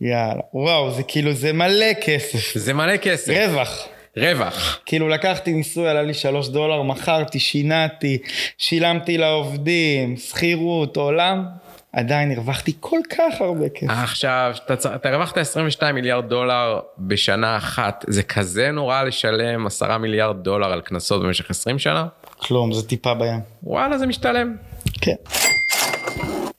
[0.00, 0.40] יאללה.
[0.54, 2.58] וואו, זה כאילו, זה מלא כסף.
[2.58, 3.32] זה מלא כסף.
[3.32, 3.88] רווח.
[4.16, 4.80] רווח.
[4.86, 8.18] כאילו לקחתי ניסוי, עלה לי שלוש דולר, מכרתי, שינעתי,
[8.58, 11.44] שילמתי לעובדים, שכירות, עולם,
[11.92, 13.90] עדיין הרווחתי כל כך הרבה כסף.
[13.90, 19.98] עכשיו, אתה, צ- אתה הרווחת 22 מיליארד דולר בשנה אחת, זה כזה נורא לשלם 10
[19.98, 22.06] מיליארד דולר על קנסות במשך 20 שנה?
[22.38, 23.40] כלום, זה טיפה בים.
[23.62, 24.56] וואלה, זה משתלם.
[25.00, 25.14] כן.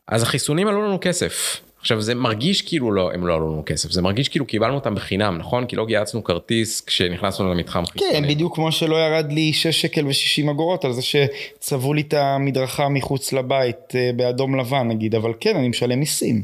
[0.07, 1.59] אז החיסונים עלו לנו כסף.
[1.83, 4.95] עכשיו זה מרגיש כאילו לא, הם לא עלו לנו כסף, זה מרגיש כאילו קיבלנו אותם
[4.95, 5.65] בחינם, נכון?
[5.65, 8.13] כי לא גייצנו כרטיס כשנכנסנו למתחם חיסונים.
[8.13, 12.13] כן, בדיוק כמו שלא ירד לי 6 שקל ו-60 אגורות על זה שצבעו לי את
[12.13, 16.41] המדרכה מחוץ לבית אה, באדום לבן נגיד, אבל כן, אני משלם מיסים.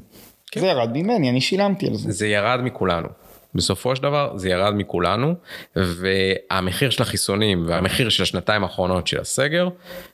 [0.55, 2.11] זה ירד ממני, אני שילמתי על זה.
[2.11, 3.07] זה ירד מכולנו.
[3.55, 5.33] בסופו של דבר זה ירד מכולנו
[5.75, 9.69] והמחיר של החיסונים והמחיר של השנתיים האחרונות של הסגר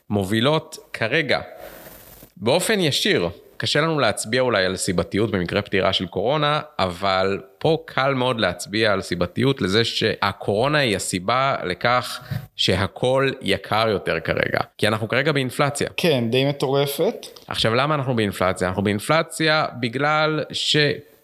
[0.09, 1.41] מובילות כרגע
[2.37, 3.29] באופן ישיר.
[3.65, 8.93] קשה לנו להצביע אולי על סיבתיות במקרה פטירה של קורונה, אבל פה קל מאוד להצביע
[8.93, 12.21] על סיבתיות לזה שהקורונה היא הסיבה לכך
[12.55, 14.59] שהכל יקר יותר כרגע.
[14.77, 15.89] כי אנחנו כרגע באינפלציה.
[15.97, 17.27] כן, די מטורפת.
[17.47, 18.67] עכשיו למה אנחנו באינפלציה?
[18.67, 20.43] אנחנו באינפלציה בגלל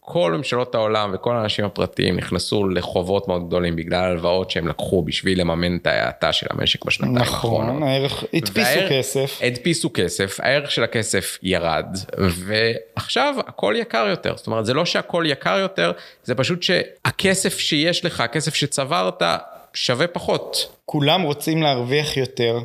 [0.05, 5.41] שכל ממשלות העולם וכל האנשים הפרטיים נכנסו לחובות מאוד גדולים בגלל הלוואות שהם לקחו בשביל
[5.41, 7.67] לממן את ההאטה של המשק בשנתיים האחרונות.
[7.69, 9.39] נכון, הערך, הדפיסו והערך- כסף.
[9.43, 11.85] הדפיסו כסף, הערך של הכסף ירד,
[12.17, 14.33] ועכשיו הכל יקר יותר.
[14.37, 15.91] זאת אומרת, זה לא שהכל יקר יותר,
[16.23, 19.21] זה פשוט שהכסף שיש לך, הכסף שצברת,
[19.73, 20.75] שווה פחות.
[20.85, 22.59] כולם רוצים להרוויח יותר,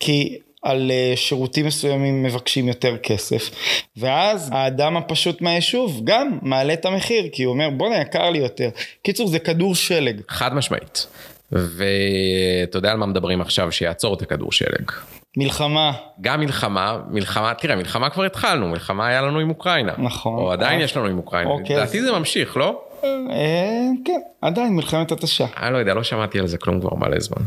[0.00, 3.50] כי על אה, שירותים מסוימים מבקשים יותר כסף,
[3.96, 8.68] ואז האדם הפשוט מהיישוב גם מעלה את המחיר, כי הוא אומר בואנה יקר לי יותר.
[9.02, 10.20] קיצור זה כדור שלג.
[10.28, 11.06] חד משמעית.
[11.52, 14.90] ואתה יודע על מה מדברים עכשיו שיעצור את הכדור שלג.
[15.36, 19.92] מלחמה, גם מלחמה, מלחמה, תראה, מלחמה כבר התחלנו, מלחמה היה לנו עם אוקראינה.
[19.98, 20.38] נכון.
[20.38, 21.50] או עדיין אה, יש לנו עם אוקראינה.
[21.50, 22.82] אוקיי, לדעתי זה ממשיך, לא?
[23.04, 25.46] אה, כן, עדיין מלחמת התשה.
[25.62, 27.42] אני לא יודע, לא שמעתי על זה כלום כבר מלא זמן.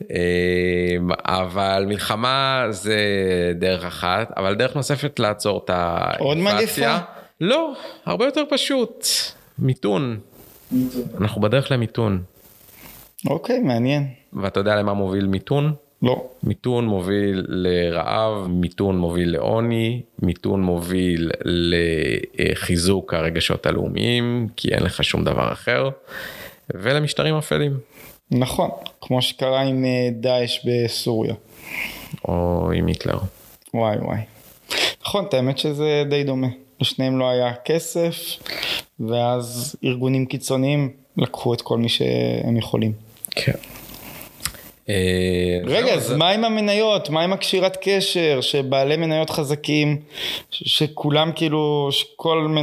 [0.00, 2.96] אמ, אבל מלחמה זה
[3.54, 5.70] דרך אחת, אבל דרך נוספת לעצור את
[6.18, 6.96] עוד האינפלציה.
[6.96, 7.04] מגפה?
[7.40, 7.72] לא,
[8.06, 9.06] הרבה יותר פשוט.
[9.58, 10.20] מיתון.
[11.20, 12.22] אנחנו בדרך למיתון.
[13.26, 14.06] אוקיי, מעניין.
[14.32, 15.74] ואתה יודע למה מוביל מיתון?
[16.02, 16.30] לא.
[16.42, 25.24] מיתון מוביל לרעב, מיתון מוביל לעוני, מיתון מוביל לחיזוק הרגשות הלאומיים, כי אין לך שום
[25.24, 25.88] דבר אחר,
[26.74, 27.78] ולמשטרים אפלים,
[28.32, 28.70] נכון,
[29.00, 31.34] כמו שקרה עם אה, דאעש בסוריה.
[32.28, 33.18] או עם היטלר.
[33.74, 34.20] וואי וואי.
[35.02, 36.48] נכון, את האמת שזה די דומה.
[36.80, 38.16] לשניהם לא היה כסף,
[39.00, 42.92] ואז ארגונים קיצוניים לקחו את כל מי שהם יכולים.
[43.30, 43.52] כן.
[44.88, 47.10] אה, רגע, אז מה עם המניות?
[47.10, 48.40] מה עם הקשירת קשר?
[48.40, 50.00] שבעלי מניות חזקים,
[50.50, 52.56] שכולם כאילו, שכל.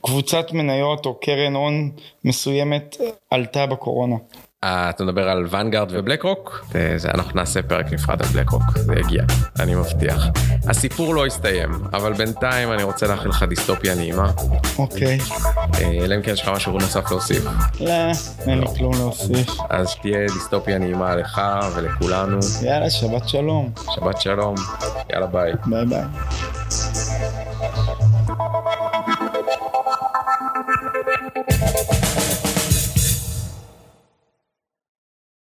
[0.00, 1.90] קבוצת מניות או קרן הון
[2.24, 2.96] מסוימת
[3.30, 4.16] עלתה בקורונה.
[4.64, 8.78] אה, אתה מדבר על ונגארד ובלק רוק, זה, אנחנו נעשה פרק נפרד על בלק רוק,
[8.78, 9.22] זה יגיע,
[9.60, 10.26] אני מבטיח.
[10.68, 14.30] הסיפור לא הסתיים, אבל בינתיים אני רוצה לאחל לך דיסטופיה נעימה.
[14.78, 15.18] אוקיי.
[15.74, 17.44] אה, אלא אם כן יש לך משהו נוסף להוסיף.
[17.80, 17.90] לא,
[18.46, 18.72] אין לי לא.
[18.76, 19.48] כלום להוסיף.
[19.70, 21.40] אז שתהיה דיסטופיה נעימה לך
[21.74, 22.38] ולכולנו.
[22.62, 23.70] יאללה, שבת שלום.
[23.94, 24.54] שבת שלום,
[25.12, 25.52] יאללה ביי.
[25.66, 26.02] ביי ביי.